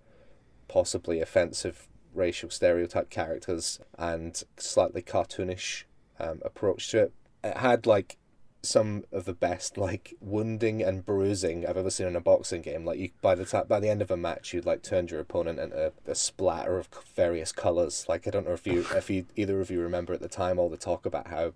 [0.69, 5.85] possibly offensive racial stereotype characters and slightly cartoonish
[6.19, 7.13] um, approach to it.
[7.43, 8.17] It had like
[8.63, 12.85] some of the best like wounding and bruising I've ever seen in a boxing game.
[12.85, 15.21] Like you, by the time by the end of a match, you'd like turned your
[15.21, 18.05] opponent into a splatter of various colors.
[18.09, 20.59] Like I don't know if you if you either of you remember at the time
[20.59, 21.53] all the talk about how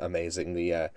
[0.00, 0.88] amazing the uh,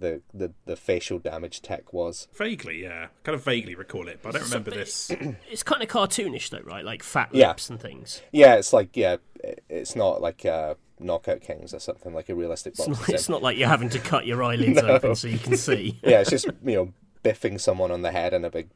[0.00, 2.28] the, the the facial damage tech was.
[2.34, 5.10] vaguely, yeah, kind of vaguely recall it, but I don't remember this.
[5.50, 6.84] It's kind of cartoonish, though, right?
[6.84, 7.48] Like fat Yeah.
[7.48, 8.22] lips and things.
[8.32, 9.16] Yeah, it's like yeah,
[9.68, 12.92] it's not like uh, Knockout Kings or something like a realistic It's boxing.
[12.94, 13.14] not, sim.
[13.14, 15.98] it's not like you're having to cut your eyelids open so you can see.
[16.04, 16.92] yeah, it's just you know
[17.24, 18.68] biffing someone on the head and a big,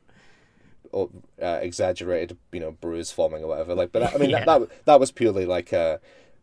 [0.95, 1.07] uh,
[1.41, 3.75] exaggerated you know bruise forming or whatever.
[3.75, 4.45] Like, but that, I mean Yeah.
[4.45, 6.01] that, that that was purely like a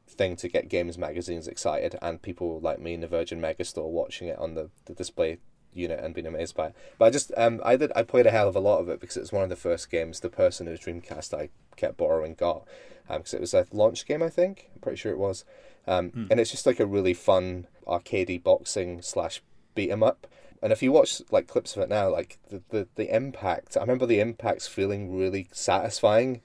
[0.07, 4.27] thing to get games magazines excited and people like me in the Virgin Megastore watching
[4.27, 5.37] it on the, the display
[5.71, 6.75] unit and being amazed by it.
[6.97, 8.99] But I just um I did I played a hell of a lot of it
[8.99, 12.33] because it was one of the first games the person whose Dreamcast I kept borrowing
[12.33, 12.65] got
[13.07, 15.45] um because it was a launch game I think I'm pretty sure it was.
[15.87, 19.41] Um, and it's just like a really fun arcadey boxing slash
[19.75, 20.27] beat 'em up.
[20.61, 23.81] And if you watch like clips of it now, like the, the, the impact, I
[23.81, 26.41] remember the impacts feeling really satisfying,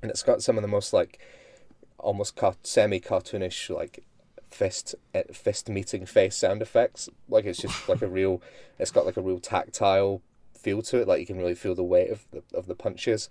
[0.00, 1.18] and it's got some of the most like
[1.98, 4.02] almost car- semi cartoonish like
[4.50, 7.08] fist eh, fist meeting face sound effects.
[7.28, 8.40] Like it's just like a real,
[8.78, 10.22] it's got like a real tactile
[10.54, 11.08] feel to it.
[11.08, 13.28] Like you can really feel the weight of the of the punches.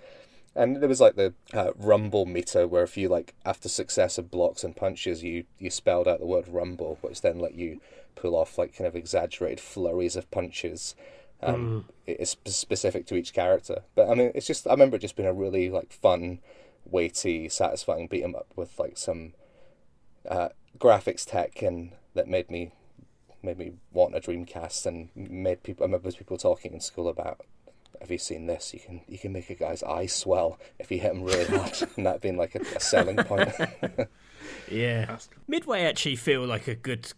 [0.56, 4.64] And there was like the uh, rumble meter, where if you like after successive blocks
[4.64, 7.82] and punches, you you spelled out the word rumble, which then let you
[8.16, 10.96] pull off like kind of exaggerated flurries of punches.
[11.42, 15.00] Um, it- It's specific to each character, but I mean, it's just I remember it
[15.00, 16.40] just being a really like fun,
[16.86, 19.34] weighty, satisfying beat 'em up with like some
[20.30, 22.72] uh, graphics tech and that made me
[23.42, 25.84] made me want a Dreamcast and made people.
[25.84, 27.42] I remember people talking in school about.
[28.04, 28.74] Have you seen this?
[28.74, 31.74] You can you can make a guy's eye swell if you hit him really hard,
[31.96, 33.50] and that being like a, a selling point.
[34.70, 35.18] Yeah.
[35.48, 37.12] Midway actually feel like a good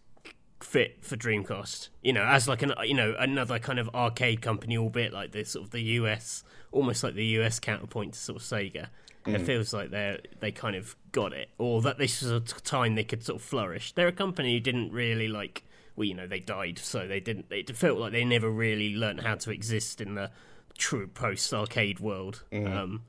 [0.62, 1.90] fit for Dreamcast.
[2.04, 5.44] You know, as like an you know another kind of arcade company, albeit like the
[5.44, 8.90] sort of the US, almost like the US counterpoint to sort of Sega.
[9.26, 9.46] It mm.
[9.46, 12.94] feels like they they kind of got it, or that this was a t- time
[12.94, 13.94] they could sort of flourish.
[13.94, 15.64] They're a company who didn't really like.
[15.96, 17.46] Well, you know, they died, so they didn't.
[17.50, 20.30] It felt like they never really learnt how to exist in the
[20.78, 22.44] true post arcade world.
[22.54, 23.04] Um,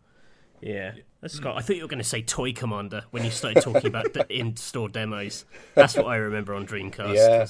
[0.60, 1.38] yeah, that's.
[1.40, 4.26] I thought you were going to say Toy Commander when you started talking about the
[4.38, 5.44] in-store demos.
[5.74, 7.14] That's what I remember on Dreamcast.
[7.14, 7.46] Yeah.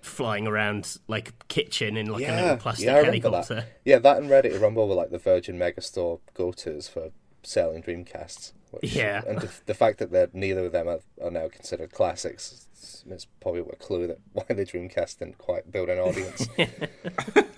[0.00, 3.54] flying around like a kitchen in like a little plastic yeah, helicopter.
[3.56, 3.80] that.
[3.84, 7.10] Yeah, that and Ready to Rumble were like the Virgin Megastore go-tos for
[7.42, 8.52] selling Dreamcasts.
[8.70, 9.22] Which, Yeah.
[9.26, 13.04] and the, the fact that they're, neither of them are, are now considered classics is,
[13.10, 16.46] is probably a clue that why the Dreamcast didn't quite build an audience.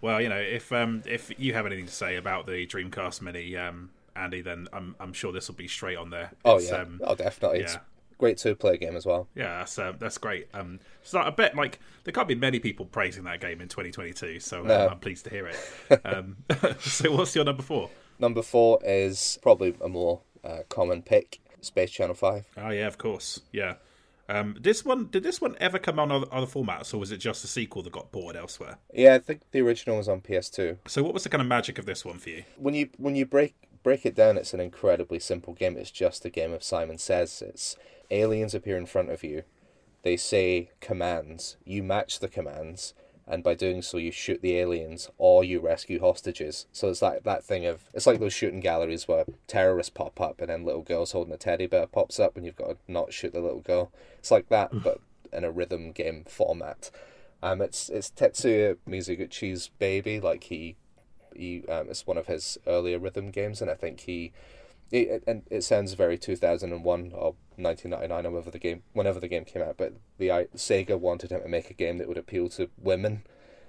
[0.00, 3.56] Well, you know, if um, if you have anything to say about the Dreamcast Mini,
[3.56, 6.32] um, Andy, then I'm I'm sure this will be straight on there.
[6.44, 7.60] Oh It's, yeah, um, oh definitely.
[7.60, 7.80] It's yeah.
[8.18, 9.28] great two player game as well.
[9.34, 10.48] yeah, that's uh, that's great.
[10.54, 14.40] Um, so I bet like there can't be many people praising that game in 2022.
[14.40, 14.88] So um, No.
[14.88, 16.00] I'm pleased to hear it.
[16.04, 16.36] Um,
[16.80, 17.90] so what's your number four?
[18.18, 22.44] Number four is probably a more uh, common pick, Space Channel Five.
[22.56, 23.40] Oh yeah, of course.
[23.52, 23.74] Yeah.
[24.28, 27.18] Um, this one did this one ever come on other, other formats, or was it
[27.18, 28.78] just a sequel that got ported elsewhere?
[28.92, 30.78] Yeah, I think the original was on PS2.
[30.86, 32.44] So what was the kind of magic of this one for you?
[32.56, 35.76] When you when you break break it down, it's an incredibly simple game.
[35.76, 37.42] It's just a game of Simon Says.
[37.46, 37.76] It's
[38.10, 39.42] aliens appear in front of you.
[40.02, 41.56] They say commands.
[41.64, 42.94] You match the commands,
[43.26, 46.66] and by doing so, you shoot the aliens or you rescue hostages.
[46.72, 50.40] So it's like that thing of it's like those shooting galleries where terrorists pop up
[50.40, 53.12] and then little girls holding a teddy bear pops up, and you've got to not
[53.12, 53.90] shoot the little girl.
[54.18, 55.00] It's like that, but
[55.32, 56.90] in a rhythm game format.
[57.42, 60.20] Um, it's it's Tetsuya Mizuguchi's baby.
[60.20, 60.76] Like he
[61.34, 64.32] he um, it's one of his earlier rhythm games, and I think he,
[64.90, 68.50] it, and it sounds very two thousand and one or nineteen ninety nine or whenever
[68.50, 69.76] the game whenever the game came out.
[69.76, 73.24] But the I, Sega wanted him to make a game that would appeal to women,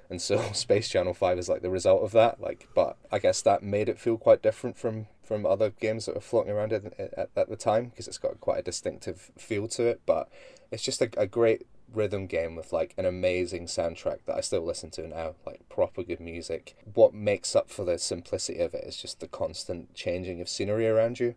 [0.10, 2.40] and so Space Channel Five is like the result of that.
[2.42, 6.16] Like, but I guess that made it feel quite different from from other games that
[6.16, 9.68] were floating around at, at, at the time because it's got quite a distinctive feel
[9.70, 10.02] to it.
[10.06, 10.30] But
[10.72, 14.66] it's just a, a great rhythm game with like an amazing soundtrack that I still
[14.66, 16.76] listen to now, like proper good music.
[16.94, 20.88] What makes up for the simplicity of it is just the constant changing of scenery
[20.88, 21.36] around you.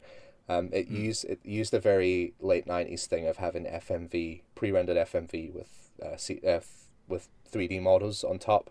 [0.49, 5.53] Um, it used it used the very late nineties thing of having FMV pre-rendered FMV
[5.53, 6.61] with uh, C, uh,
[7.07, 8.70] with three D models on top.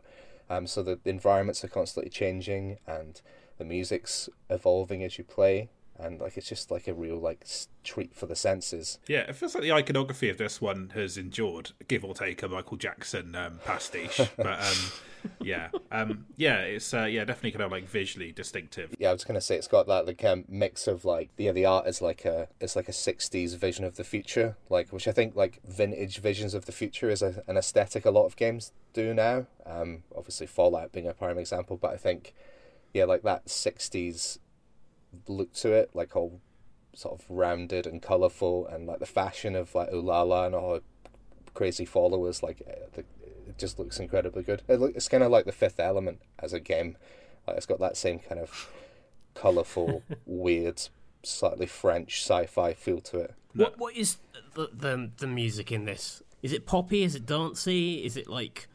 [0.50, 3.22] Um, so the environments are constantly changing and
[3.58, 5.70] the music's evolving as you play,
[6.00, 7.46] and like it's just like a real like
[7.84, 9.00] treat for the senses.
[9.08, 12.48] Yeah, it feels like the iconography of this one has endured, give or take a
[12.48, 14.22] Michael Jackson um, pastiche.
[14.38, 14.92] but um,
[15.42, 18.94] yeah, um, yeah, it's uh, yeah definitely kind of like visually distinctive.
[19.00, 21.66] Yeah, I was gonna say it's got that like um, mix of like yeah the
[21.66, 25.12] art is like a it's like a '60s vision of the future, like which I
[25.12, 28.72] think like vintage visions of the future is a, an aesthetic a lot of games
[28.94, 29.48] do now.
[29.66, 32.34] Um, obviously Fallout being a prime example, but I think
[32.94, 34.40] yeah like that '60s
[35.28, 36.40] look to it, like all
[36.94, 40.82] sort of rounded and colourful, and like the fashion of like Ulala and all her
[41.54, 43.02] crazy followers, like uh, the,
[43.48, 44.62] it just looks incredibly good.
[44.68, 46.98] It look, it's kind of like the Fifth Element as a game.
[47.48, 48.70] Like it's got that same kind of
[49.34, 50.82] colourful, weird,
[51.24, 53.34] slightly French sci-fi feel to it.
[53.54, 54.18] What what is
[54.54, 56.22] the, the the music in this?
[56.44, 57.04] Is it poppy?
[57.04, 58.06] Is it dancey?
[58.06, 58.68] Is it like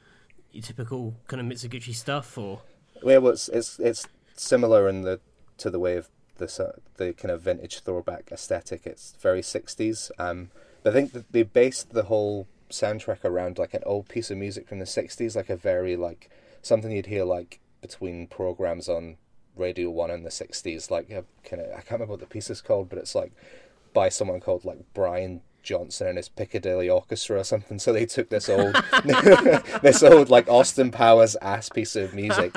[0.51, 2.37] your typical kind of Mizuguchi stuff?
[2.37, 2.63] Or
[3.03, 5.21] Yeah, well, it's it's it's similar in the
[5.59, 6.09] to the way of
[6.47, 8.87] the the kind of vintage throwback aesthetic.
[8.87, 10.11] It's very sixties.
[10.19, 10.51] Um,
[10.85, 14.69] I think that they based the whole soundtrack around like an old piece of music
[14.69, 16.31] from the sixties, like a very like
[16.63, 19.17] something you'd hear like between programs on
[19.57, 20.91] Radio One in the sixties.
[20.91, 23.33] Like a kind of I can't remember what the piece is called, but it's like
[23.93, 27.79] by someone called like Brian Johnson and his Piccadilly Orchestra or something.
[27.79, 28.75] So they took this old,
[29.83, 32.53] this old like Austin Powers ass piece of music,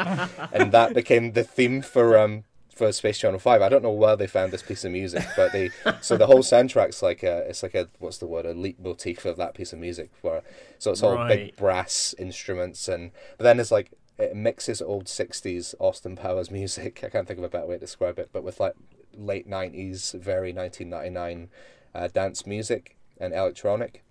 [0.52, 2.44] and that became the theme for um
[2.76, 3.62] for Space Channel Five.
[3.62, 5.70] I don't know where they found this piece of music, but they
[6.02, 9.38] so the whole soundtrack's like a it's like a what's the word a leitmotif of
[9.38, 10.12] that piece of music.
[10.22, 10.42] Where
[10.78, 15.76] so it's all big brass instruments and but then it's like it mixes old 60s
[15.80, 17.04] Austin Powers music.
[17.04, 18.74] I can't think of a better way to describe it, but with like
[19.14, 21.50] late 90s, very 1999
[21.94, 24.04] uh, dance music and electronic.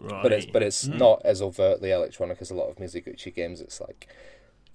[0.00, 0.22] right?
[0.22, 3.60] But it's but it's not as overtly electronic as a lot of Mizuguchi games.
[3.60, 4.08] It's like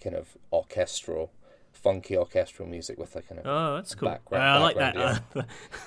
[0.04, 1.32] kind of orchestral,
[1.72, 4.10] funky orchestral music with like kind of oh, that's cool.
[4.10, 4.96] background- I like that.
[4.96, 5.42] background, Uh,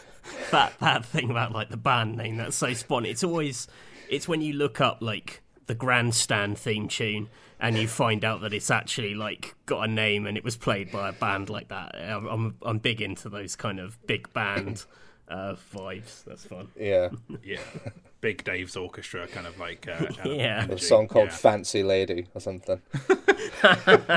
[0.51, 2.37] that that thing about like the band name.
[2.37, 3.05] That's so spun.
[3.07, 3.69] It's always
[4.09, 7.29] it's when you look up like the grandstand theme tune
[7.61, 10.91] and you find out that it's actually like got a name and it was played
[10.93, 11.95] by a band like that.
[11.95, 14.85] I'm I'm, I'm big into those kind of big band
[15.29, 16.25] uh, vibes.
[16.25, 16.69] That's fun.
[16.79, 17.09] yeah.
[17.43, 17.61] Yeah,
[18.25, 20.65] Big Dave's orchestra, kind of like uh, Yeah.
[20.65, 21.35] A song called Yeah.
[21.37, 22.81] Fancy Lady or something.
[23.63, 24.15] Uh,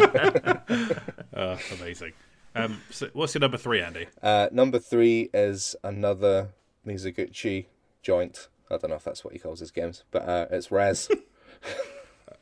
[1.82, 2.14] amazing.
[2.56, 4.08] Um, so what's your number three, Andy?
[4.24, 6.52] Uh, number three is another
[6.88, 7.66] Mizuguchi
[8.02, 8.48] joint.
[8.72, 11.10] I don't know if that's what he calls his games, but uh, it's Rez.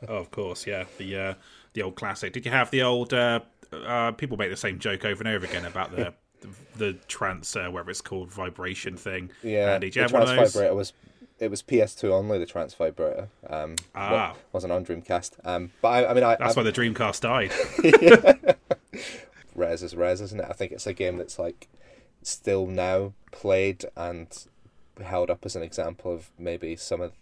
[0.08, 1.34] Oh, of course, yeah, the uh,
[1.74, 2.32] the old classic.
[2.34, 3.12] Did you have the old?
[3.12, 3.40] Uh,
[3.74, 6.48] uh, people make the same joke over and over again about the the,
[6.78, 9.32] the trance, uh, whatever it's called, vibration thing.
[9.42, 10.54] Yeah, Andy, did you the have one of those?
[10.54, 10.94] vibrator was
[11.40, 12.38] it was PS2 only.
[12.40, 14.12] The trance vibrator um, Ah.
[14.12, 15.32] wa- wasn't on Dreamcast.
[15.44, 18.56] Um, but I, I mean, I, That's I why the Dreamcast died.
[19.56, 20.48] Rez is Rez, isn't it?
[20.50, 21.68] I think it's a game that's like
[22.22, 24.28] still now played and
[25.04, 27.14] held up as an example of maybe some of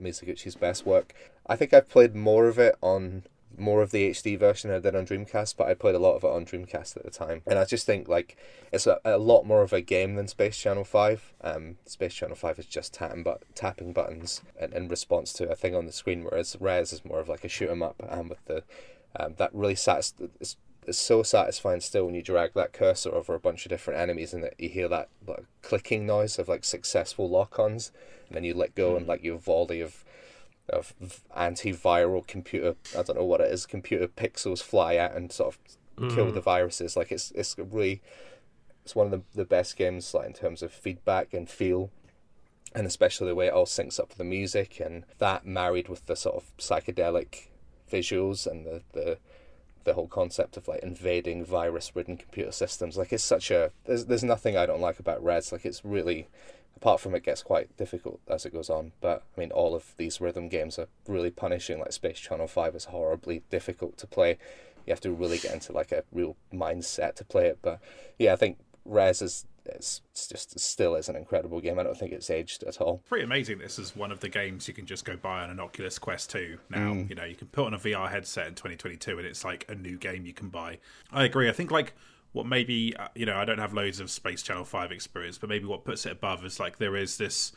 [0.00, 1.14] Mizuguchi's best work.
[1.46, 3.22] I think I've played more of it on
[3.58, 6.14] more of the HD version than I did on Dreamcast, but I played a lot
[6.14, 8.36] of it on Dreamcast at the time, and I just think like
[8.72, 11.32] it's a, a lot more of a game than Space Channel Five.
[11.40, 15.54] Um, Space Channel Five is just tapping but tapping buttons in, in response to a
[15.54, 18.20] thing on the screen, whereas Rez is more of like a shoot 'em up, and
[18.20, 18.62] um, with the
[19.16, 20.56] um, that really satis- it's,
[20.86, 24.32] it's so satisfying still when you drag that cursor over a bunch of different enemies
[24.32, 27.92] and that you hear that like, clicking noise of like successful lock-ons,
[28.28, 30.04] and then you let go and like your volley of
[30.70, 30.94] of
[31.36, 35.58] antiviral computer I don't know what it is computer pixels fly out and sort of
[36.04, 36.14] mm.
[36.14, 38.02] kill the viruses like it's it's really
[38.84, 41.90] it's one of the, the best games like in terms of feedback and feel
[42.74, 46.04] and especially the way it all syncs up with the music and that married with
[46.06, 47.48] the sort of psychedelic
[47.90, 49.18] visuals and the the
[49.84, 54.06] the whole concept of like invading virus ridden computer systems like it's such a there's
[54.06, 56.28] there's nothing I don't like about Rez like it's really
[56.78, 58.92] apart from it gets quite difficult as it goes on.
[59.00, 61.80] But I mean, all of these rhythm games are really punishing.
[61.80, 64.38] Like Space Channel Five is horribly difficult to play.
[64.86, 67.58] You have to really get into like a real mindset to play it.
[67.62, 67.80] But
[68.16, 71.78] yeah, I think Rez is it's, it's just still is an incredible game.
[71.78, 73.02] I don't think it's aged at all.
[73.08, 73.58] Pretty amazing.
[73.58, 76.30] This is one of the games you can just go buy on an Oculus Quest
[76.30, 76.92] 2 now.
[76.92, 77.10] Mm.
[77.10, 79.74] You know, you can put on a VR headset in 2022 and it's like a
[79.74, 80.78] new game you can buy.
[81.12, 81.48] I agree.
[81.48, 81.94] I think like
[82.32, 85.48] what maybe uh, you know I don't have loads of Space Channel Five experience, but
[85.48, 87.52] maybe what puts it above is like there is this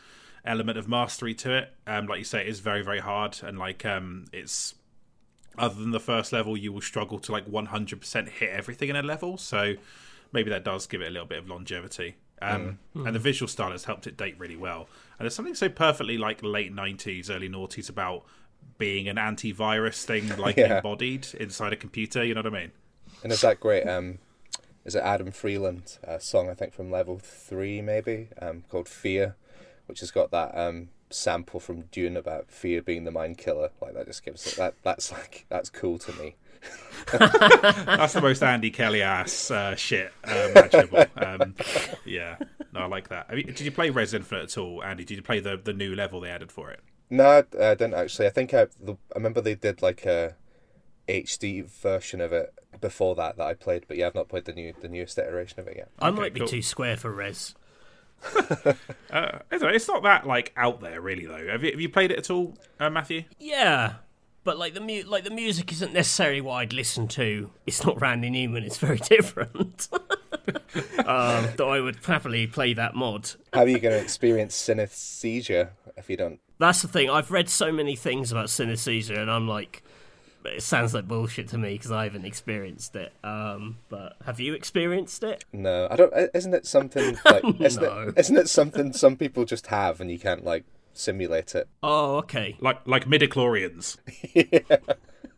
[0.46, 1.74] element of mastery to it.
[1.86, 4.76] Um, like you say, it is very very hard, and like um, it's
[5.58, 9.04] other than the first level, you will struggle to like 100% hit everything in a
[9.04, 9.38] level.
[9.38, 9.74] So
[10.32, 12.16] maybe that does give it a little bit of longevity.
[12.42, 13.06] Um, mm.
[13.06, 14.88] And the visual style has helped it date really well.
[15.20, 18.24] And there's something so perfectly like late 90s, early noughties about
[18.78, 20.78] being an antivirus thing, like yeah.
[20.78, 22.24] embodied inside a computer.
[22.24, 22.72] You know what I mean?
[23.24, 24.18] And it's that great um,
[24.86, 29.36] is it Adam Freeland a song I think from level three maybe um, called Fear,
[29.86, 33.70] which has got that um, sample from Dune about fear being the mind killer.
[33.82, 36.36] Like that just gives it that that's like that's cool to me.
[37.12, 41.06] that's the most Andy Kelly ass uh, shit uh, imaginable.
[41.18, 41.56] Um,
[42.06, 42.38] yeah,
[42.74, 43.28] no, I like that.
[43.30, 45.04] I mean, did you play Rez Infinite at all, Andy?
[45.04, 46.82] Did you play the the new level they added for it?
[47.10, 48.28] No, I, I didn't actually.
[48.28, 50.36] I think I, the, I remember they did like a
[51.08, 54.54] HD version of it before that that I played, but yeah, I've not played the
[54.54, 55.90] new the newest iteration of it yet.
[56.00, 56.48] I okay, might be cool.
[56.48, 57.56] too square for Rez.
[59.12, 61.26] uh, it's not that like out there, really.
[61.26, 63.24] Though, have you have you played it at all, uh, Matthew?
[63.40, 63.96] Yeah,
[64.44, 67.52] but like the mu- like the music isn't necessarily what I'd listen to.
[67.66, 68.64] It's not Randy Newman.
[68.64, 69.88] It's very different.
[71.06, 73.32] um, though I would happily play that mod.
[73.54, 76.40] How are you going to experience synesthesia if you don't?
[76.60, 77.10] That's the thing.
[77.10, 79.84] I've read so many things about synesthesia, and I'm like,
[80.46, 83.14] it sounds like bullshit to me because I haven't experienced it.
[83.24, 85.46] Um, but have you experienced it?
[85.54, 86.14] No, I don't.
[86.34, 87.44] Isn't it something like?
[87.60, 88.00] Isn't, no.
[88.10, 91.68] it, isn't it something some people just have and you can't like simulate it?
[91.84, 92.56] Oh, okay.
[92.60, 93.98] Like like midichlorians.
[94.34, 94.78] yeah.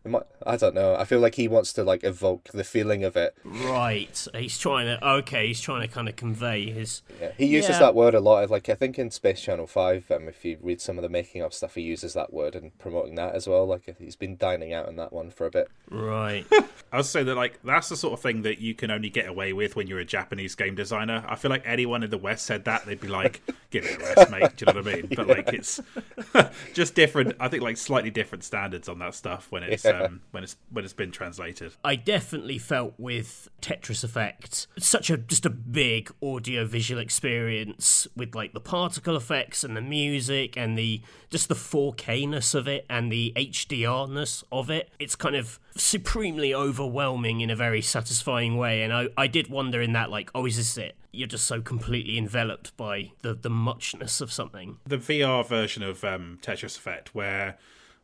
[0.45, 0.95] I don't know.
[0.95, 3.35] I feel like he wants to like evoke the feeling of it.
[3.45, 4.27] Right.
[4.35, 5.07] He's trying to.
[5.07, 5.47] Okay.
[5.47, 7.03] He's trying to kind of convey his.
[7.21, 7.31] Yeah.
[7.37, 7.79] He uses yeah.
[7.79, 8.49] that word a lot.
[8.49, 11.41] Like I think in Space Channel Five, um, if you read some of the making
[11.41, 13.65] of stuff, he uses that word and promoting that as well.
[13.65, 15.69] Like he's been dining out on that one for a bit.
[15.89, 16.45] Right.
[16.91, 19.27] I would say that like that's the sort of thing that you can only get
[19.27, 21.23] away with when you're a Japanese game designer.
[21.27, 23.99] I feel like anyone in the West said that they'd be like, "Give it a
[23.99, 25.07] rest, mate." Do you know what I mean?
[25.15, 25.79] But like it's
[26.73, 27.37] just different.
[27.39, 29.85] I think like slightly different standards on that stuff when it's.
[29.85, 31.73] Yeah um, when it's when it's been translated.
[31.83, 38.35] I definitely felt with Tetris Effect such a just a big audio visual experience with
[38.35, 43.11] like the particle effects and the music and the just the 4K-ness of it and
[43.11, 44.91] the HDR-ness of it.
[44.99, 48.83] It's kind of supremely overwhelming in a very satisfying way.
[48.83, 50.95] And I, I did wonder in that like, oh, is this it?
[51.11, 54.77] You're just so completely enveloped by the the muchness of something.
[54.85, 57.57] The VR version of um, Tetris Effect where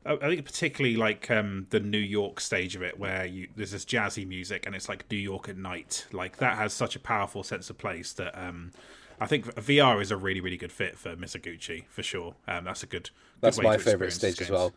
[0.05, 3.85] I think particularly like um, the New York stage of it, where you there's this
[3.85, 6.07] jazzy music and it's like New York at night.
[6.11, 8.71] Like that has such a powerful sense of place that um,
[9.19, 12.35] I think VR is a really really good fit for Mizuguchi for sure.
[12.47, 13.09] Um, that's a good.
[13.41, 14.73] That's good my favorite stage as well.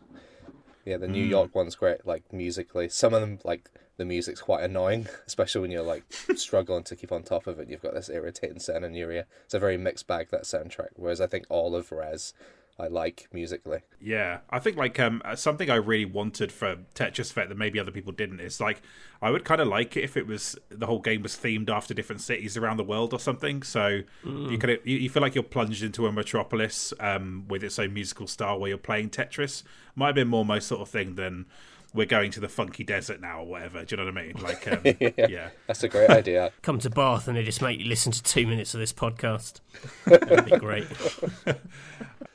[0.85, 1.29] Yeah, the New mm.
[1.29, 2.05] York one's great.
[2.05, 6.03] Like musically, some of them like the music's quite annoying, especially when you're like
[6.35, 7.63] struggling to keep on top of it.
[7.63, 9.25] And you've got this irritating sound in your ear.
[9.45, 10.89] It's a very mixed bag that soundtrack.
[10.95, 12.33] Whereas I think all of Rez
[12.79, 13.79] I like musically.
[14.01, 17.91] Yeah, I think like um something I really wanted for Tetris Effect that maybe other
[17.91, 18.81] people didn't is like
[19.21, 21.93] I would kind of like it if it was the whole game was themed after
[21.93, 23.61] different cities around the world or something.
[23.61, 24.51] So mm.
[24.51, 27.77] you kind of you, you, feel like you're plunged into a metropolis um with its
[27.77, 29.63] own musical style where you're playing Tetris.
[29.95, 31.45] Might have been more my sort of thing than
[31.93, 33.85] we're going to the funky desert now or whatever.
[33.85, 34.33] Do you know what I mean?
[34.41, 35.27] Like, um, yeah.
[35.29, 35.49] yeah.
[35.67, 36.51] that's a great idea.
[36.63, 39.61] Come to Bath and they just make you listen to two minutes of this podcast.
[40.05, 40.87] That'd be great.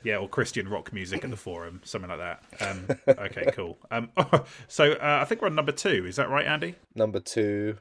[0.03, 2.43] Yeah, or Christian rock music at the forum, something like that.
[2.61, 3.77] Um, okay, cool.
[3.91, 4.09] Um,
[4.67, 6.05] so uh, I think we're on number two.
[6.05, 6.75] Is that right, Andy?
[6.95, 7.77] Number two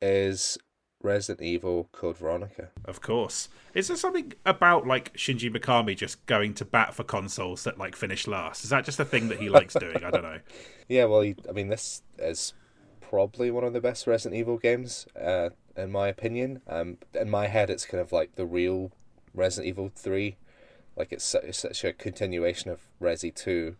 [0.00, 0.58] is
[1.02, 2.70] Resident Evil Code Veronica.
[2.84, 3.48] Of course.
[3.74, 7.96] Is there something about like Shinji Mikami just going to bat for consoles that like
[7.96, 8.64] finish last?
[8.64, 10.04] Is that just a thing that he likes doing?
[10.04, 10.38] I don't know.
[10.88, 12.52] Yeah, well, he, I mean, this is
[13.00, 16.60] probably one of the best Resident Evil games, uh, in my opinion.
[16.66, 18.90] Um, in my head, it's kind of like the real
[19.32, 20.36] Resident Evil Three,
[20.96, 23.76] like it's, it's such a continuation of Resi Two,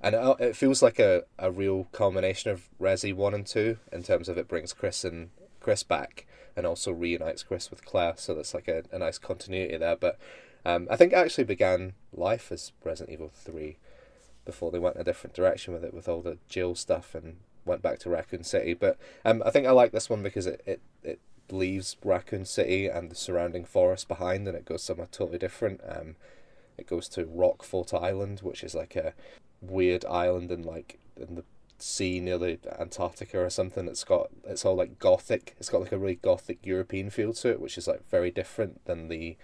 [0.00, 4.02] and it, it feels like a, a real culmination of Resi One and Two in
[4.02, 5.30] terms of it brings Chris and
[5.60, 6.26] Chris back
[6.56, 9.96] and also reunites Chris with Claire, so that's like a, a nice continuity there.
[9.96, 10.18] But
[10.64, 13.78] um, I think it actually began life as Resident Evil Three
[14.44, 17.36] before they went in a different direction with it, with all the Jill stuff and
[17.64, 18.74] went back to Raccoon City.
[18.74, 21.20] But um, I think I like this one because it, it, it
[21.50, 25.80] leaves Raccoon City and the surrounding forest behind and it goes somewhere totally different.
[25.86, 26.16] Um,
[26.78, 29.14] it goes to Rockfort Island, which is like a
[29.60, 31.44] weird island in like in the
[31.78, 33.86] sea near the Antarctica or something.
[33.88, 35.54] It's got it's all like gothic.
[35.58, 38.84] It's got like a really gothic European feel to it, which is like very different
[38.84, 39.36] than the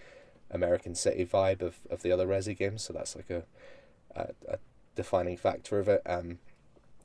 [0.50, 2.82] American City vibe of, of the other Resi games.
[2.82, 3.44] So that's like a,
[4.14, 4.58] a, a
[4.94, 6.02] defining factor of it.
[6.06, 6.38] Um,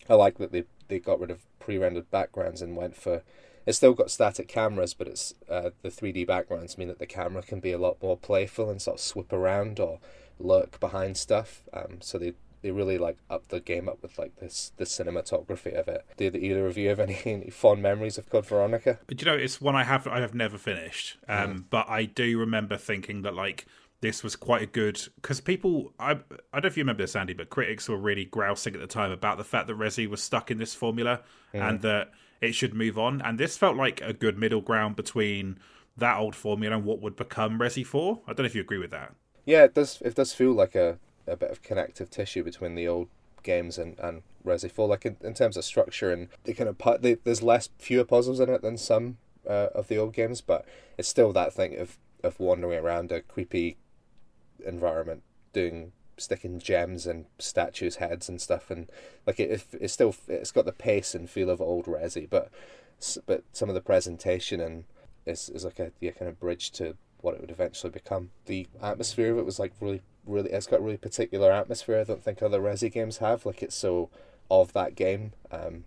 [0.10, 3.24] I like that they they got rid of pre-rendered backgrounds and went for.
[3.66, 7.06] It's still got static cameras, but it's uh, the three D backgrounds mean that the
[7.06, 10.00] camera can be a lot more playful and sort of swoop around or
[10.40, 11.64] lurk behind stuff.
[11.74, 12.34] Um, so they
[12.64, 16.06] they really like up the game up with like this the cinematography of it.
[16.18, 19.00] Did either of you have any, any fond memories of Code Veronica?
[19.06, 21.18] But you know, it's one I have I have never finished.
[21.28, 21.64] Um, mm.
[21.70, 23.68] but I do remember thinking that like
[24.02, 27.16] this was quite a good because people I I don't know if you remember this
[27.16, 30.24] Andy, but critics were really grousing at the time about the fact that Resi was
[30.24, 31.22] stuck in this formula
[31.54, 31.62] mm.
[31.62, 32.12] and that
[32.44, 33.22] it should move on.
[33.22, 35.58] And this felt like a good middle ground between
[35.96, 38.20] that old formula and what would become Resi Four.
[38.28, 39.16] I don't know if you agree with that.
[39.46, 40.02] Yeah, it does.
[40.02, 43.08] It does feel like a a bit of connective tissue between the old
[43.44, 44.90] games and, and Resi 4.
[44.90, 48.42] Like in, in terms of structure and the kind of they, there's less fewer puzzles
[48.42, 49.18] in it than some
[49.48, 50.66] uh, of the old games, but
[50.98, 53.78] it's still that thing of of wandering around a creepy
[54.66, 55.92] environment doing
[56.24, 58.90] sticking gems and statues' heads and stuff, and
[59.26, 62.50] like it, it's still it's got the pace and feel of old Resi, but
[63.26, 64.86] but some of the presentation and
[65.26, 68.32] is is like a yeah, kind of bridge to what it would eventually become.
[68.46, 72.00] The atmosphere of it was like really really it's got really particular atmosphere.
[72.00, 73.46] I don't think other Resi games have.
[73.46, 74.10] Like it's so
[74.50, 75.34] of that game.
[75.52, 75.86] Um,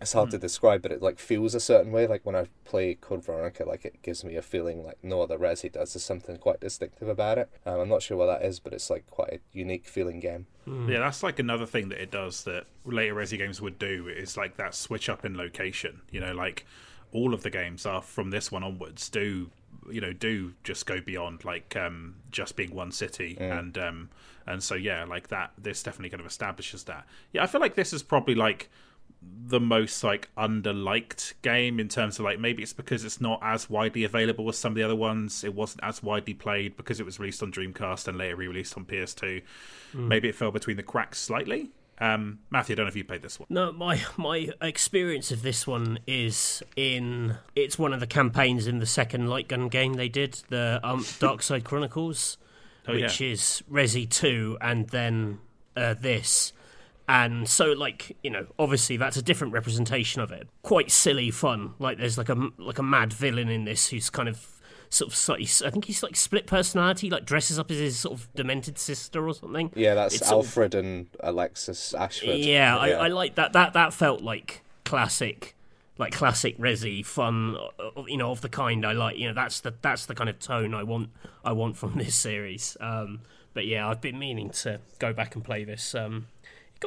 [0.00, 0.32] it's hard mm.
[0.32, 2.06] to describe, but it like feels a certain way.
[2.06, 5.38] Like when I play Code Veronica, like it gives me a feeling like no other
[5.38, 5.94] Resi does.
[5.94, 7.48] There's something quite distinctive about it.
[7.64, 10.46] Um, I'm not sure what that is, but it's like quite a unique feeling game.
[10.68, 10.90] Mm.
[10.90, 14.36] Yeah, that's like another thing that it does that later Resi games would do is
[14.36, 16.02] like that switch up in location.
[16.10, 16.66] You know, like
[17.12, 19.50] all of the games are from this one onwards do
[19.90, 23.58] you know do just go beyond like um, just being one city mm.
[23.58, 24.10] and um,
[24.46, 27.74] and so yeah like that this definitely kind of establishes that yeah i feel like
[27.74, 28.68] this is probably like
[29.22, 33.70] the most like underliked game in terms of like maybe it's because it's not as
[33.70, 37.06] widely available as some of the other ones it wasn't as widely played because it
[37.06, 39.42] was released on dreamcast and later re-released on ps2
[39.94, 40.08] mm.
[40.08, 43.22] maybe it fell between the cracks slightly um, Matthew, I don't know if you played
[43.22, 43.46] this one.
[43.48, 48.80] No, my my experience of this one is in it's one of the campaigns in
[48.80, 52.36] the second light gun game they did, the um, Dark Side Chronicles,
[52.86, 53.32] oh, which yeah.
[53.32, 55.38] is Resi two, and then
[55.74, 56.52] uh, this.
[57.08, 60.48] And so, like you know, obviously that's a different representation of it.
[60.62, 61.74] Quite silly fun.
[61.78, 64.46] Like there's like a like a mad villain in this who's kind of
[64.88, 68.18] sort of slightly, I think he's like split personality, like dresses up as his sort
[68.18, 69.72] of demented sister or something.
[69.74, 72.38] Yeah, that's it's Alfred sort of, and Alexia Ashford.
[72.38, 73.52] Yeah, I, I like that.
[73.52, 75.56] That that felt like classic
[75.98, 79.60] like classic resi fun uh, you know of the kind i like you know that's
[79.60, 81.08] the that's the kind of tone i want
[81.44, 83.20] i want from this series um,
[83.54, 86.26] but yeah i've been meaning to go back and play this um,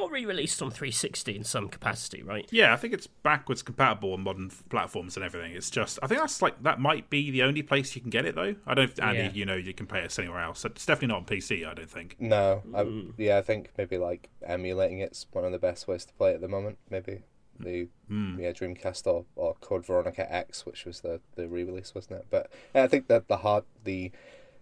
[0.00, 2.48] got re-released on 360 in some capacity, right?
[2.50, 5.52] Yeah, I think it's backwards compatible on modern platforms and everything.
[5.52, 8.24] It's just, I think that's like that might be the only place you can get
[8.24, 8.56] it though.
[8.66, 9.30] I don't, Andy, yeah.
[9.32, 10.64] you know, you can play it anywhere else.
[10.64, 11.66] It's definitely not on PC.
[11.66, 12.16] I don't think.
[12.18, 13.12] No, mm.
[13.16, 16.40] yeah, I think maybe like emulating it's one of the best ways to play at
[16.40, 16.78] the moment.
[16.90, 17.22] Maybe
[17.58, 18.38] the mm.
[18.38, 22.26] yeah Dreamcast or, or Code Veronica X, which was the the re-release, wasn't it?
[22.30, 24.10] But yeah, I think that the hard the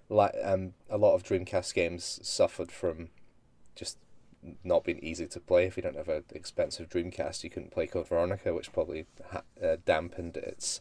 [0.08, 3.10] like um a lot of Dreamcast games suffered from
[3.74, 3.98] just
[4.64, 5.66] not been easy to play.
[5.66, 9.42] If you don't have an expensive Dreamcast, you couldn't play Code Veronica, which probably ha-
[9.62, 10.80] uh, dampened its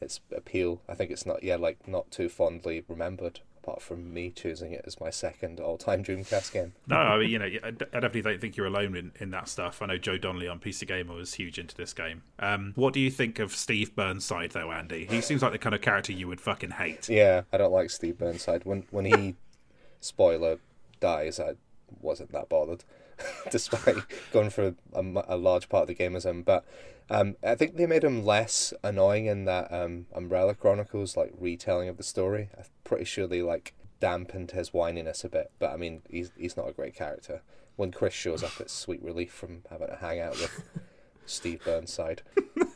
[0.00, 0.82] its appeal.
[0.88, 3.40] I think it's not yeah like not too fondly remembered.
[3.62, 6.74] Apart from me choosing it as my second all-time Dreamcast game.
[6.86, 9.82] no, I mean you know I definitely don't think you're alone in, in that stuff.
[9.82, 12.22] I know Joe Donnelly on PC Gamer was huge into this game.
[12.38, 15.06] Um, what do you think of Steve Burnside though, Andy?
[15.10, 17.08] He seems like the kind of character you would fucking hate.
[17.08, 18.64] Yeah, I don't like Steve Burnside.
[18.64, 19.34] When when he
[20.00, 20.58] spoiler
[21.00, 21.54] dies, I
[22.00, 22.84] wasn't that bothered,
[23.50, 23.96] despite
[24.32, 26.42] going for a, a, large part of the game as him.
[26.42, 26.64] But
[27.10, 31.88] um, I think they made him less annoying in that um, Umbrella Chronicles like retelling
[31.88, 32.50] of the story.
[32.56, 35.50] I'm pretty sure they like dampened his whininess a bit.
[35.58, 37.42] But I mean, he's he's not a great character.
[37.76, 40.62] When Chris shows up, it's sweet relief from having to hang out with
[41.26, 42.22] Steve Burnside.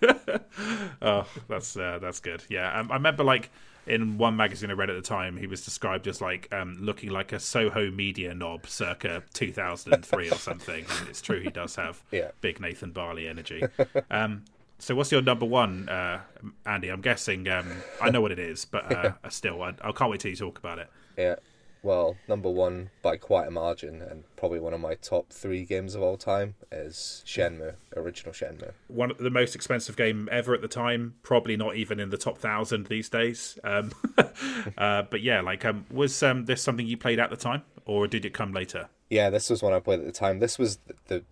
[1.02, 2.44] oh, that's uh, that's good.
[2.48, 3.50] Yeah, um, I remember like
[3.86, 7.10] in one magazine I read at the time, he was described as like um, looking
[7.10, 10.84] like a Soho media knob circa 2003 or something.
[10.98, 12.30] And it's true, he does have yeah.
[12.40, 13.62] big Nathan Barley energy.
[14.10, 14.44] Um,
[14.78, 16.20] so, what's your number one, uh,
[16.64, 16.88] Andy?
[16.88, 17.70] I'm guessing um,
[18.00, 20.58] I know what it is, but uh, still, I, I can't wait till you talk
[20.58, 20.88] about it.
[21.18, 21.36] Yeah
[21.82, 25.94] well, number one by quite a margin, and probably one of my top three games
[25.94, 28.72] of all time is Shenmue, original Shenmue.
[28.88, 32.18] One of the most expensive game ever at the time, probably not even in the
[32.18, 33.58] top thousand these days.
[33.64, 33.92] Um,
[34.78, 38.06] uh, but yeah, like, um, was um, this something you played at the time, or
[38.06, 38.88] did it come later?
[39.08, 40.38] Yeah, this was one I played at the time.
[40.38, 41.24] This was the,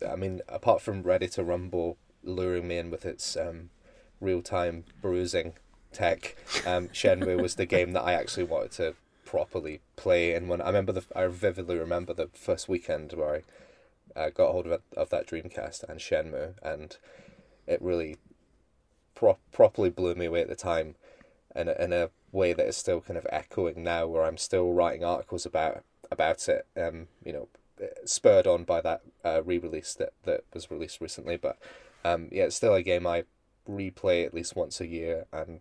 [0.00, 3.70] the I mean, apart from Ready to Rumble luring me in with its um,
[4.20, 5.54] real time bruising
[5.92, 6.36] tech,
[6.66, 8.94] um, Shenmue was the game that I actually wanted to
[9.34, 10.32] properly play.
[10.32, 13.42] And when I remember the, I vividly remember the first weekend where
[14.16, 16.96] I uh, got hold of of that Dreamcast and Shenmue, and
[17.66, 18.16] it really
[19.16, 20.94] pro- properly blew me away at the time,
[21.56, 24.72] in a, in a way that is still kind of echoing now, where I'm still
[24.72, 25.82] writing articles about
[26.12, 26.64] about it.
[26.76, 27.48] Um, you know,
[28.04, 31.58] spurred on by that uh, re-release that that was released recently, but
[32.04, 33.24] um, yeah, it's still a game I
[33.68, 35.60] replay at least once a year and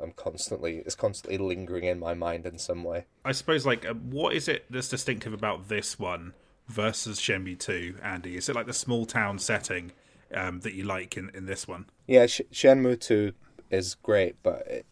[0.00, 3.06] I'm constantly it's constantly lingering in my mind in some way.
[3.24, 6.34] I suppose like uh, what is it that's distinctive about this one
[6.68, 8.36] versus Shenmue 2, Andy?
[8.36, 9.92] Is it like the small town setting
[10.34, 11.86] um, that you like in, in this one?
[12.06, 13.32] Yeah, Sh- Shenmue 2
[13.70, 14.86] is great, but it,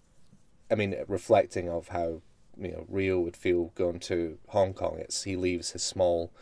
[0.71, 2.23] I mean, reflecting of how
[2.59, 4.99] you know Ryo would feel going to Hong Kong.
[4.99, 6.33] It's he leaves his small,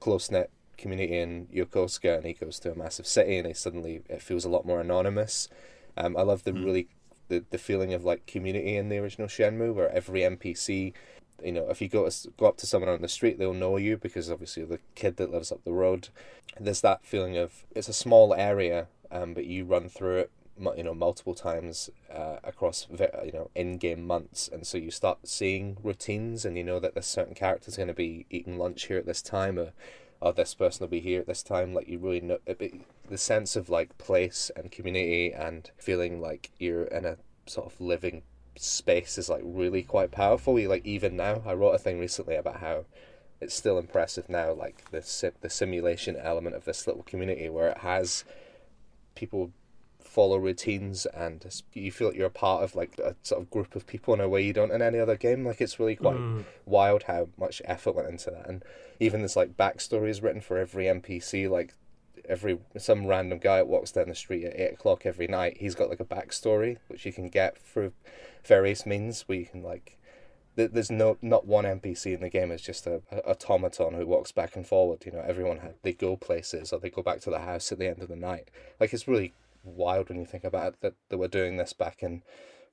[0.00, 4.02] close knit community in Yokosuka and he goes to a massive city and he suddenly
[4.08, 5.48] it feels a lot more anonymous.
[5.96, 6.64] Um, I love the mm.
[6.64, 6.88] really
[7.32, 10.92] the, the feeling of like community in the original Shenmue, where every NPC,
[11.42, 13.78] you know, if you go to, go up to someone on the street, they'll know
[13.78, 16.08] you because obviously the kid that lives up the road.
[16.60, 20.30] There's that feeling of it's a small area, um, but you run through it,
[20.76, 25.78] you know, multiple times uh, across you know in-game months, and so you start seeing
[25.82, 29.06] routines, and you know that this certain character's going to be eating lunch here at
[29.06, 29.72] this time, or
[30.22, 31.74] oh, this person will be here at this time.
[31.74, 36.84] Like you really know the sense of like place and community and feeling like you're
[36.84, 37.16] in a
[37.46, 38.22] sort of living
[38.56, 40.58] space is like really quite powerful.
[40.58, 42.84] You like even now, I wrote a thing recently about how
[43.40, 47.68] it's still impressive now, like the sim- the simulation element of this little community where
[47.70, 48.24] it has
[49.14, 49.50] people
[50.12, 53.74] follow routines and you feel like you're a part of like a sort of group
[53.74, 55.46] of people in a way you don't in any other game.
[55.46, 56.44] Like it's really quite mm.
[56.66, 58.62] wild how much effort went into that, and
[59.00, 61.48] even there's like backstories written for every NPC.
[61.48, 61.74] Like
[62.28, 65.74] every some random guy that walks down the street at eight o'clock every night, he's
[65.74, 67.92] got like a backstory which you can get through
[68.44, 69.98] various means where you can like.
[70.54, 72.50] There's no not one NPC in the game.
[72.50, 75.02] It's just a, a automaton who walks back and forward.
[75.06, 77.88] You know, everyone they go places or they go back to the house at the
[77.88, 78.50] end of the night.
[78.78, 79.32] Like it's really
[79.62, 82.22] wild when you think about it that they were doing this back in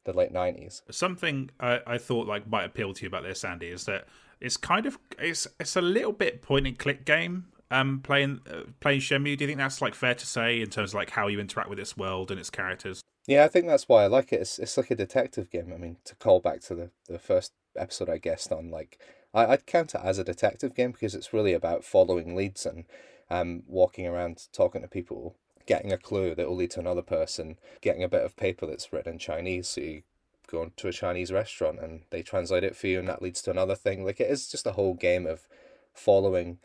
[0.06, 0.82] the late nineties.
[0.92, 4.08] Something I, I thought like might appeal to you about this, Andy, is that
[4.40, 7.46] it's kind of it's it's a little bit point and click game.
[7.72, 9.38] Um, playing uh, playing Shenmue.
[9.38, 11.70] Do you think that's like fair to say in terms of like how you interact
[11.70, 13.02] with this world and its characters?
[13.28, 14.42] Yeah, I think that's why I like it.
[14.42, 15.72] It's it's like a detective game.
[15.72, 19.00] I mean, to call back to the the first episode I guessed on, like
[19.36, 22.86] I, I'd count it as a detective game because it's really about following leads and
[23.30, 25.36] um walking around talking to people
[25.70, 28.92] getting a clue that will lead to another person getting a bit of paper that's
[28.92, 29.68] written in Chinese.
[29.68, 30.02] So you
[30.48, 33.52] go to a Chinese restaurant and they translate it for you, and that leads to
[33.52, 34.04] another thing.
[34.04, 35.48] Like it is just a whole game of
[35.94, 36.58] following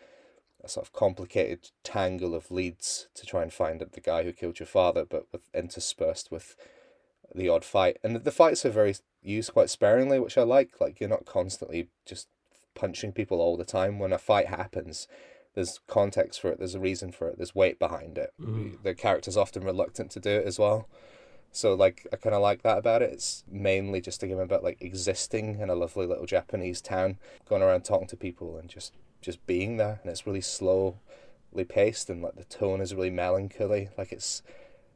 [0.65, 4.59] a sort of complicated tangle of leads to try and find the guy who killed
[4.59, 6.57] your father, but with interspersed with
[7.35, 7.99] the odd fight.
[8.03, 10.81] And the fights are very used quite sparingly, which I like.
[10.81, 12.29] Like you're not constantly just
[12.75, 13.99] punching people all the time.
[13.99, 15.07] When a fight happens,
[15.55, 18.33] there's context for it, there's a reason for it, there's weight behind it.
[18.41, 18.83] Mm.
[18.83, 20.89] The character's often reluctant to do it as well.
[21.53, 23.13] So like I kind of like that about it.
[23.13, 27.19] It's mainly just a game about like existing in a lovely little Japanese town,
[27.49, 30.01] going around talking to people and just just being there.
[30.03, 30.97] And it's really slowly
[31.69, 33.89] paced and like the tone is really melancholy.
[33.97, 34.43] Like it's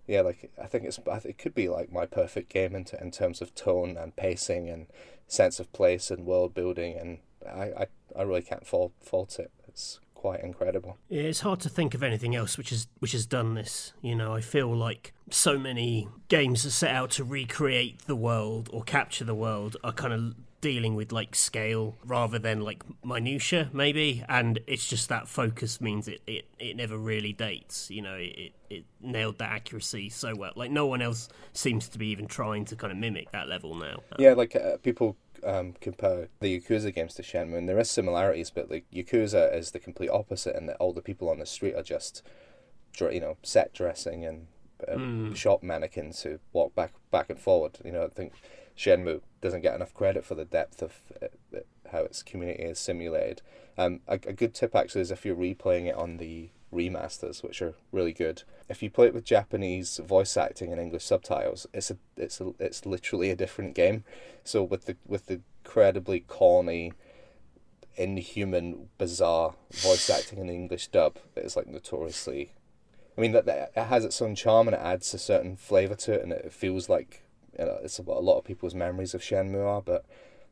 [0.09, 3.41] yeah, like I think it's it could be like my perfect game in, in terms
[3.41, 4.89] of tone and pacing and
[5.29, 7.87] sense of place and world building and I, I,
[8.19, 9.53] I really can't fault fault it.
[9.69, 10.99] It's quite incredible.
[11.09, 13.95] Yeah, it's hard to think of anything else which has which has done this.
[14.03, 18.69] You know, I feel like so many games that set out to recreate the world
[18.73, 23.71] or capture the world are kind of dealing with like scale rather than like minutia
[23.73, 24.25] maybe.
[24.29, 28.53] And it's just that focus means it it, it never really dates you know it,
[28.69, 30.53] it nailed that accuracy so well.
[30.57, 33.75] Like no one else seems to be even trying to kind of mimic that level
[33.75, 34.03] now.
[34.19, 38.51] Yeah like uh, people um, compare the Yakuza games to Shenmue, and there is similarities,
[38.51, 41.75] but like Yakuza is the complete opposite, in that all the people on the street
[41.75, 42.23] are just,
[43.01, 44.47] you know, set dressing and
[44.89, 45.37] um, mm.
[45.37, 47.79] shop mannequins who walk back back and forward.
[47.85, 48.33] You know, I think
[48.77, 51.59] Shenmue doesn't get enough credit for the depth of uh,
[51.91, 53.43] how its community is simulated.
[53.77, 57.63] Um, a, a good tip actually is if you're replaying it on the remasters, which
[57.63, 58.43] are really good.
[58.69, 62.53] If you play it with Japanese voice acting and English subtitles, it's a it's a,
[62.59, 64.05] it's literally a different game.
[64.45, 66.93] So with the with the incredibly corny,
[67.97, 72.53] inhuman, bizarre voice acting in the English dub, it's like notoriously.
[73.19, 75.97] I mean that, that it has its own charm and it adds a certain flavor
[75.97, 77.25] to it, and it feels like
[77.59, 79.83] you know, it's what a lot of people's memories of Shenmue are.
[79.83, 80.07] But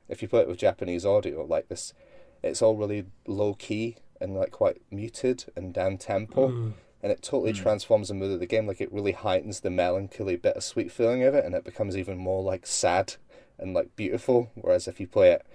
[0.09, 1.94] if you play it with Japanese audio like this,
[2.43, 6.48] it's all really low key and like quite muted and down tempo.
[6.48, 6.72] Mm.
[7.02, 7.62] And it totally mm.
[7.62, 8.66] transforms the mood of the game.
[8.66, 12.43] Like it really heightens the melancholy, bittersweet feeling of it, and it becomes even more
[12.43, 13.14] like sad
[13.59, 14.51] and like beautiful.
[14.55, 15.47] Whereas if you play it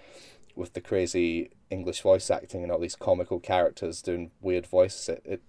[0.56, 5.22] with the crazy English voice acting and all these comical characters doing weird voices, it,
[5.26, 5.42] it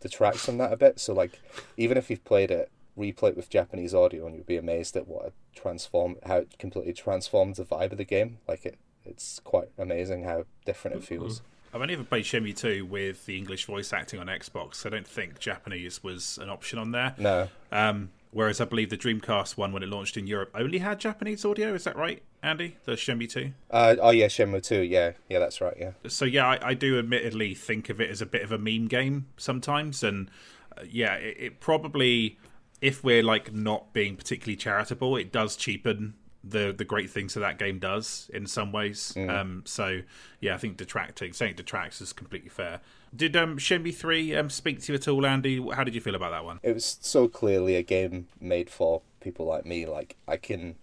[0.00, 1.00] detracts from that a bit.
[1.00, 1.40] So like,
[1.76, 5.06] even if you've played it, replay it with Japanese audio, and you'll be amazed at
[5.06, 8.38] what a transform how it completely transforms the vibe of the game.
[8.46, 11.40] Like it, it's quite amazing how different it feels.
[11.40, 11.44] Mm-hmm.
[11.76, 14.86] I've only ever played Shenmue 2 with the English voice acting on Xbox.
[14.86, 17.14] I don't think Japanese was an option on there.
[17.18, 17.48] No.
[17.70, 21.44] Um, whereas I believe the Dreamcast one, when it launched in Europe, only had Japanese
[21.44, 21.74] audio.
[21.74, 22.76] Is that right, Andy?
[22.84, 23.52] The Shenmue 2?
[23.70, 24.82] Uh, oh, yeah, Shenmue 2.
[24.82, 25.92] Yeah, yeah, that's right, yeah.
[26.06, 28.88] So, yeah, I, I do admittedly think of it as a bit of a meme
[28.88, 30.02] game sometimes.
[30.02, 30.30] And,
[30.76, 32.38] uh, yeah, it, it probably,
[32.80, 36.14] if we're, like, not being particularly charitable, it does cheapen
[36.50, 39.12] the the great things that that game does in some ways.
[39.16, 39.30] Mm.
[39.30, 40.00] Um, so
[40.40, 42.80] yeah, I think detracting saying detracts is completely fair.
[43.14, 45.64] Did um, Shenmue three um, speak to you at all, Andy?
[45.72, 46.60] How did you feel about that one?
[46.62, 49.86] It was so clearly a game made for people like me.
[49.86, 50.76] Like I can,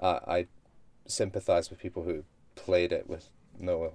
[0.00, 0.46] uh, I
[1.06, 2.24] sympathize with people who
[2.54, 3.92] played it with no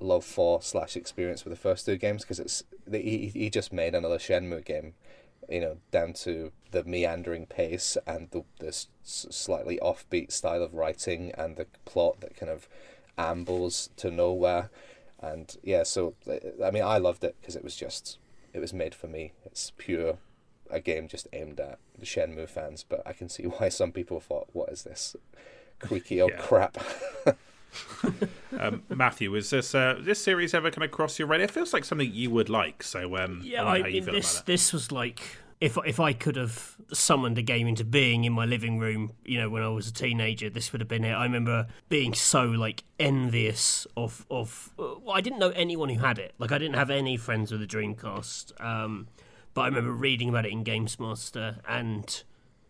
[0.00, 3.94] love for slash experience with the first two games because it's he he just made
[3.94, 4.94] another Shenmue game
[5.48, 11.32] you know, down to the meandering pace and the this slightly offbeat style of writing
[11.36, 12.68] and the plot that kind of
[13.16, 14.70] ambles to nowhere.
[15.20, 16.14] And yeah, so
[16.64, 18.18] I mean, I loved it because it was just
[18.52, 19.32] it was made for me.
[19.44, 20.18] It's pure
[20.70, 24.20] a game just aimed at the Shenmue fans, but I can see why some people
[24.20, 25.16] thought, "What is this
[25.78, 26.78] creaky old crap?"
[28.58, 31.44] um, Matthew, was this uh, this series ever kind of cross your radar?
[31.44, 32.82] It feels like something you would like.
[32.82, 35.20] So um, yeah, I, I this this was like
[35.60, 39.38] if if I could have summoned a game into being in my living room, you
[39.38, 41.12] know, when I was a teenager, this would have been it.
[41.12, 44.72] I remember being so like envious of of.
[44.76, 46.34] Well, I didn't know anyone who had it.
[46.38, 48.60] Like I didn't have any friends with a Dreamcast.
[48.64, 49.08] Um,
[49.54, 52.22] but I remember reading about it in Games Master and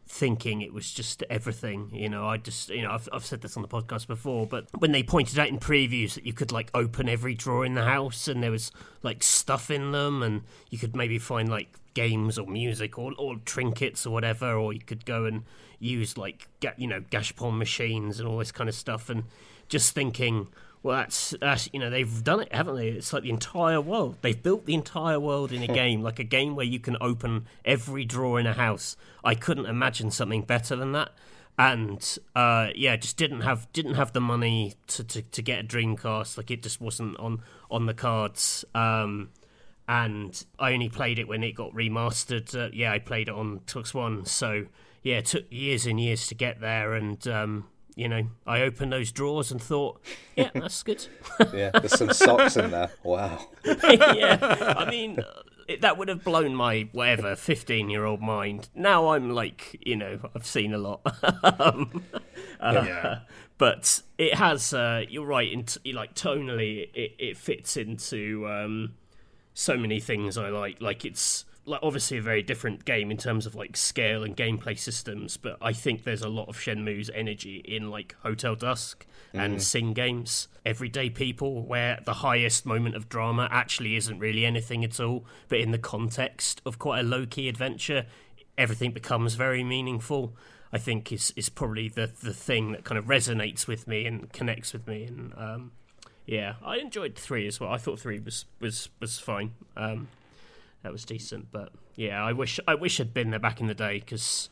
[0.08, 1.90] thinking it was just everything.
[1.92, 4.66] You know, I just, you know, I've, I've said this on the podcast before, but
[4.78, 7.84] when they pointed out in previews that you could like open every drawer in the
[7.84, 8.72] house and there was
[9.02, 13.36] like stuff in them and you could maybe find like games or music or, or
[13.44, 15.44] trinkets or whatever, or you could go and
[15.78, 16.48] use like,
[16.78, 19.24] you know, gashapon machines and all this kind of stuff and
[19.68, 20.48] just thinking,
[20.82, 22.88] well, that's, that's you know they've done it, haven't they?
[22.88, 24.16] It's like the entire world.
[24.20, 27.46] They've built the entire world in a game, like a game where you can open
[27.64, 28.96] every drawer in a house.
[29.24, 31.10] I couldn't imagine something better than that.
[31.58, 35.66] And uh, yeah, just didn't have didn't have the money to, to, to, get a
[35.66, 36.36] Dreamcast.
[36.36, 38.64] Like it just wasn't on on the cards.
[38.76, 39.30] Um,
[39.88, 42.54] and I only played it when it got remastered.
[42.54, 44.24] Uh, yeah, I played it on Xbox One.
[44.24, 44.66] So
[45.02, 47.66] yeah, it took years and years to get there, and um,
[47.98, 50.00] you know, I opened those drawers and thought,
[50.36, 51.04] yeah, that's good.
[51.52, 52.92] yeah, there's some socks in there.
[53.02, 53.44] Wow.
[53.64, 55.18] yeah, I mean,
[55.66, 58.68] it, that would have blown my whatever 15 year old mind.
[58.72, 61.00] Now I'm like, you know, I've seen a lot.
[61.60, 62.04] um,
[62.60, 63.18] uh, yeah.
[63.58, 68.94] But it has, uh, you're right, in t- like tonally, it, it fits into um,
[69.54, 70.80] so many things I like.
[70.80, 74.78] Like it's like obviously a very different game in terms of like scale and gameplay
[74.78, 79.56] systems, but I think there's a lot of Shenmue's energy in like Hotel Dusk and
[79.56, 79.60] mm.
[79.60, 84.98] Cing games, Everyday People, where the highest moment of drama actually isn't really anything at
[84.98, 88.06] all, but in the context of quite a low key adventure,
[88.56, 90.34] everything becomes very meaningful.
[90.72, 94.30] I think is is probably the the thing that kind of resonates with me and
[94.32, 95.72] connects with me, and um,
[96.26, 97.72] yeah, I enjoyed three as well.
[97.72, 99.54] I thought three was was was fine.
[99.76, 100.08] Um,
[100.88, 101.52] that was decent.
[101.52, 104.48] But yeah, I wish I wish I'd been there back in the day because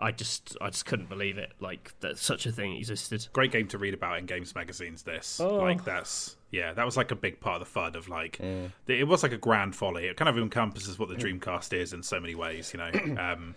[0.00, 1.52] I just I just couldn't believe it.
[1.60, 3.28] Like that such a thing existed.
[3.32, 5.04] Great game to read about in games magazines.
[5.04, 5.58] This Oh.
[5.58, 8.66] like that's yeah, that was like a big part of the fun of like yeah.
[8.88, 10.06] it was like a grand folly.
[10.06, 12.74] It kind of encompasses what the Dreamcast is in so many ways.
[12.74, 12.90] You know,
[13.20, 13.54] um,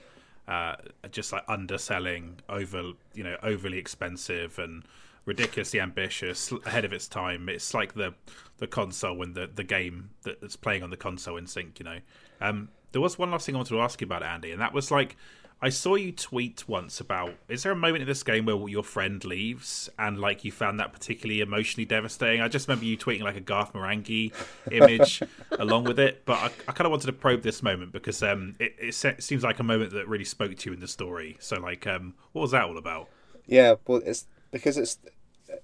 [0.47, 0.75] uh,
[1.09, 4.83] just like underselling, over you know, overly expensive and
[5.29, 7.47] ridiculously ambitious, ahead of its time.
[7.47, 8.15] It's like the
[8.57, 11.79] the console when the the game that's playing on the console in sync.
[11.79, 11.99] You know,
[12.41, 14.73] um, there was one last thing I wanted to ask you about, Andy, and that
[14.73, 15.15] was like.
[15.61, 18.81] I saw you tweet once about is there a moment in this game where your
[18.81, 22.39] friend leaves and like you found that particularly emotionally devastating?
[22.39, 24.31] I just remember you tweeting like a Garth Marenghi
[24.71, 28.23] image along with it, but I, I kind of wanted to probe this moment because
[28.23, 30.87] um, it, it se- seems like a moment that really spoke to you in the
[30.87, 31.35] story.
[31.41, 33.09] So like, um, what was that all about?
[33.45, 34.97] Yeah, well, it's because it's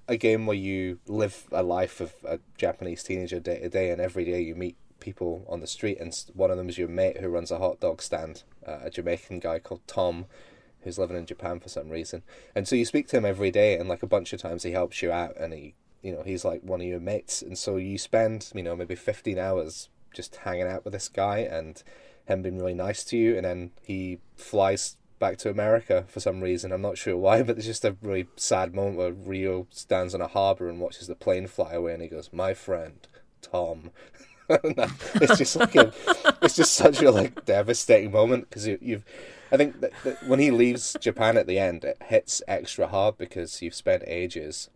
[0.07, 4.01] a game where you live a life of a Japanese teenager day to day, and
[4.01, 7.17] every day you meet people on the street, and one of them is your mate
[7.19, 10.25] who runs a hot dog stand, uh, a Jamaican guy called Tom,
[10.81, 12.23] who's living in Japan for some reason,
[12.55, 14.71] and so you speak to him every day, and like a bunch of times he
[14.71, 17.77] helps you out, and he, you know, he's like one of your mates, and so
[17.77, 21.83] you spend, you know, maybe fifteen hours just hanging out with this guy, and
[22.25, 26.41] him being really nice to you, and then he flies back to America for some
[26.41, 26.71] reason.
[26.71, 30.21] I'm not sure why, but there's just a really sad moment where Ryo stands on
[30.21, 33.07] a harbour and watches the plane fly away, and he goes, "My friend,
[33.41, 33.91] Tom."
[34.47, 35.91] It's just like a,
[36.43, 39.03] it's just such a like devastating moment because you, you've.
[39.51, 43.17] I think that, that when he leaves Japan at the end, it hits extra hard
[43.17, 44.69] because you've spent ages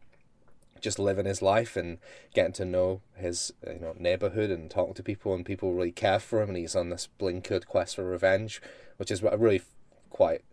[0.82, 2.00] just living his life and
[2.34, 6.20] getting to know his you know neighborhood and talking to people and people really care
[6.20, 8.62] for him and he's on this blinkered quest for revenge
[8.98, 9.62] which is what I really
[10.10, 10.44] quite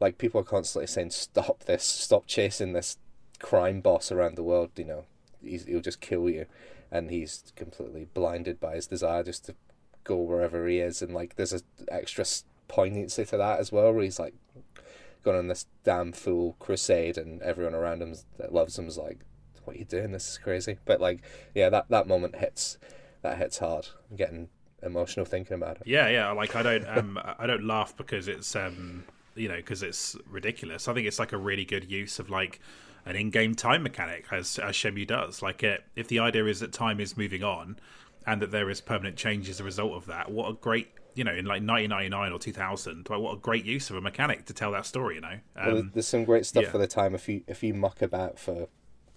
[0.00, 2.98] like people are constantly saying stop this stop chasing this
[3.38, 5.04] crime boss around the world you know?
[5.42, 6.46] He's, he'll just kill you.
[6.90, 9.54] And he's completely blinded by his desire just to
[10.04, 11.02] go wherever he is.
[11.02, 12.24] And like there's a extra
[12.68, 14.34] poignancy to that as well where he's like
[15.22, 19.20] going on this damn fool crusade and everyone around him that loves him is like
[19.64, 20.12] what are you doing?
[20.12, 20.78] This is crazy.
[20.84, 21.22] But like
[21.54, 22.78] yeah that that moment hits
[23.22, 23.88] that hits hard.
[24.10, 24.48] I'm getting
[24.84, 26.30] emotional thinking about it Yeah, yeah.
[26.32, 29.04] Like I don't, um, I don't laugh because it's, um,
[29.34, 30.88] you know, because it's ridiculous.
[30.88, 32.60] I think it's like a really good use of like
[33.06, 35.42] an in-game time mechanic, as as Shenmue does.
[35.42, 37.76] Like, it, if the idea is that time is moving on,
[38.26, 41.24] and that there is permanent change as a result of that, what a great, you
[41.24, 44.54] know, in like 1999 or 2000, like what a great use of a mechanic to
[44.54, 45.16] tell that story.
[45.16, 46.70] You know, Well, um, there's some great stuff yeah.
[46.70, 48.68] for the time if you if you muck about for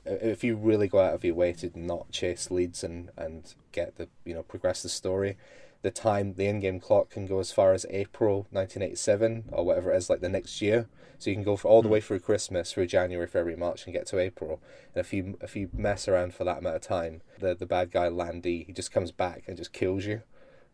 [0.08, 3.56] Uh, if you really go out of your way to not chase leads and and
[3.72, 5.38] get the you know progress the story
[5.82, 9.98] the time the in-game clock can go as far as april 1987 or whatever it
[9.98, 10.88] is like the next year.
[11.20, 11.94] So you can go for all the hmm.
[11.94, 14.60] way through christmas through january february march and get to april.
[14.94, 17.92] And if you if you mess around for that amount of time the the bad
[17.92, 20.22] guy Lan Di he just comes back and just kills you.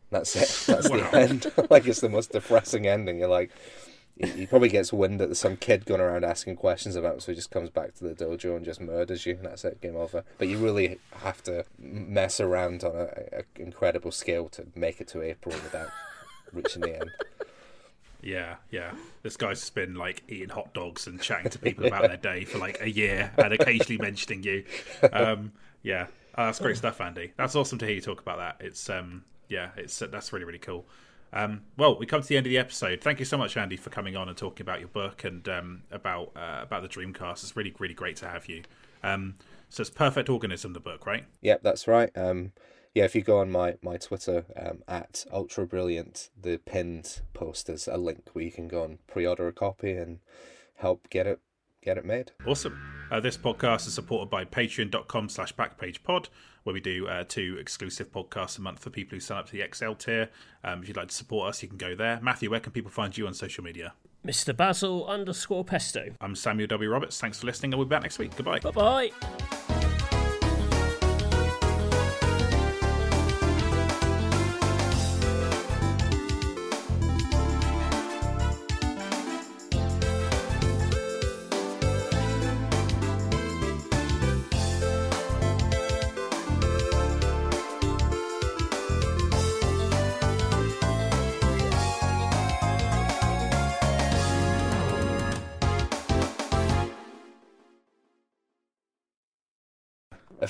[0.10, 0.66] That's it.
[0.68, 0.98] That's Wow.
[0.98, 1.52] the end.
[1.70, 3.20] Like it's the most depressing ending.
[3.20, 3.52] You're like
[4.18, 7.20] he, he probably gets wind that there's some kid going around asking questions about him,
[7.20, 9.82] so he just comes back to the dojo and just murders you, and that's it,
[9.82, 10.24] game over.
[10.38, 15.08] But you really have to mess around on a, a incredible scale to make it
[15.10, 15.90] to April without
[16.54, 17.12] reaching the end.
[18.22, 18.94] Yeah, yeah.
[19.22, 22.46] This guy's just been like eating hot dogs and chatting to people about their day
[22.46, 24.64] for like a year and occasionally mentioning you.
[25.12, 26.08] Um, yeah,
[26.38, 27.34] oh, that's great stuff, Andy.
[27.36, 28.66] That's awesome to hear you talk about that.
[28.66, 30.86] It's um, yeah, it's that's really really cool.
[31.34, 33.02] Um, well, we come to the end of the episode.
[33.02, 35.82] Thank you so much, Andy, for coming on and talking about your book and um,
[35.92, 37.44] about uh, about the Dreamcast.
[37.44, 38.64] It's really really great to have you.
[39.04, 39.36] Um,
[39.70, 41.26] so it's Perfect Organism, the book, right?
[41.42, 42.12] Yep, that's right.
[42.16, 42.54] Um,
[42.94, 47.68] yeah, if you go on my my Twitter um, at Ultra Brilliant, the pinned post
[47.70, 50.20] is a link where you can go and pre-order a copy and
[50.76, 51.40] help get it
[51.82, 52.32] get it made.
[52.46, 52.80] Awesome.
[53.12, 56.30] Uh, this podcast is supported by patreon.com slash backpagepod,
[56.64, 59.52] where we do uh, two exclusive podcasts a month for people who sign up to
[59.54, 60.30] the XL tier.
[60.64, 62.20] Um, if you'd like to support us, you can go there.
[62.22, 63.94] Matthew, where can people find you on social media?
[64.26, 64.56] Mr.
[64.56, 66.12] Basil underscore Pesto.
[66.22, 66.90] I'm Samuel W.
[66.90, 67.20] Roberts.
[67.20, 68.36] Thanks for listening, and we'll be back next week.
[68.36, 68.60] Goodbye.
[68.60, 69.63] Bye bye.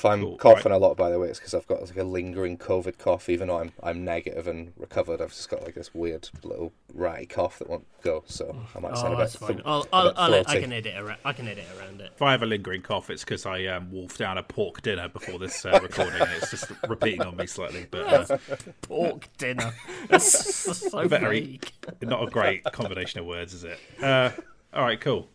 [0.04, 2.04] If I'm Cool, coughing a lot, by the way, it's because I've got like a
[2.04, 3.30] lingering COVID cough.
[3.30, 7.26] Even though I'm I'm negative and recovered, I've just got like this weird little ratty
[7.26, 8.22] cough that won't go.
[8.28, 9.50] So I might sound Oh, a bit, that's fine.
[9.54, 11.20] th- I'll, a I'll, bit I'll, I can edit around.
[11.24, 12.12] I can edit around it.
[12.16, 15.08] If I have a lingering cough, it's because I um, wolfed down a pork dinner
[15.08, 16.22] before this uh, recording.
[16.36, 18.38] it's just repeating on me slightly, but uh,
[18.82, 19.72] Pork dinner.
[20.10, 20.54] That's
[20.92, 21.72] so Very- vague.
[22.02, 23.80] not a great combination of words, is it?
[24.02, 24.32] Uh,
[24.74, 25.30] All right, cool.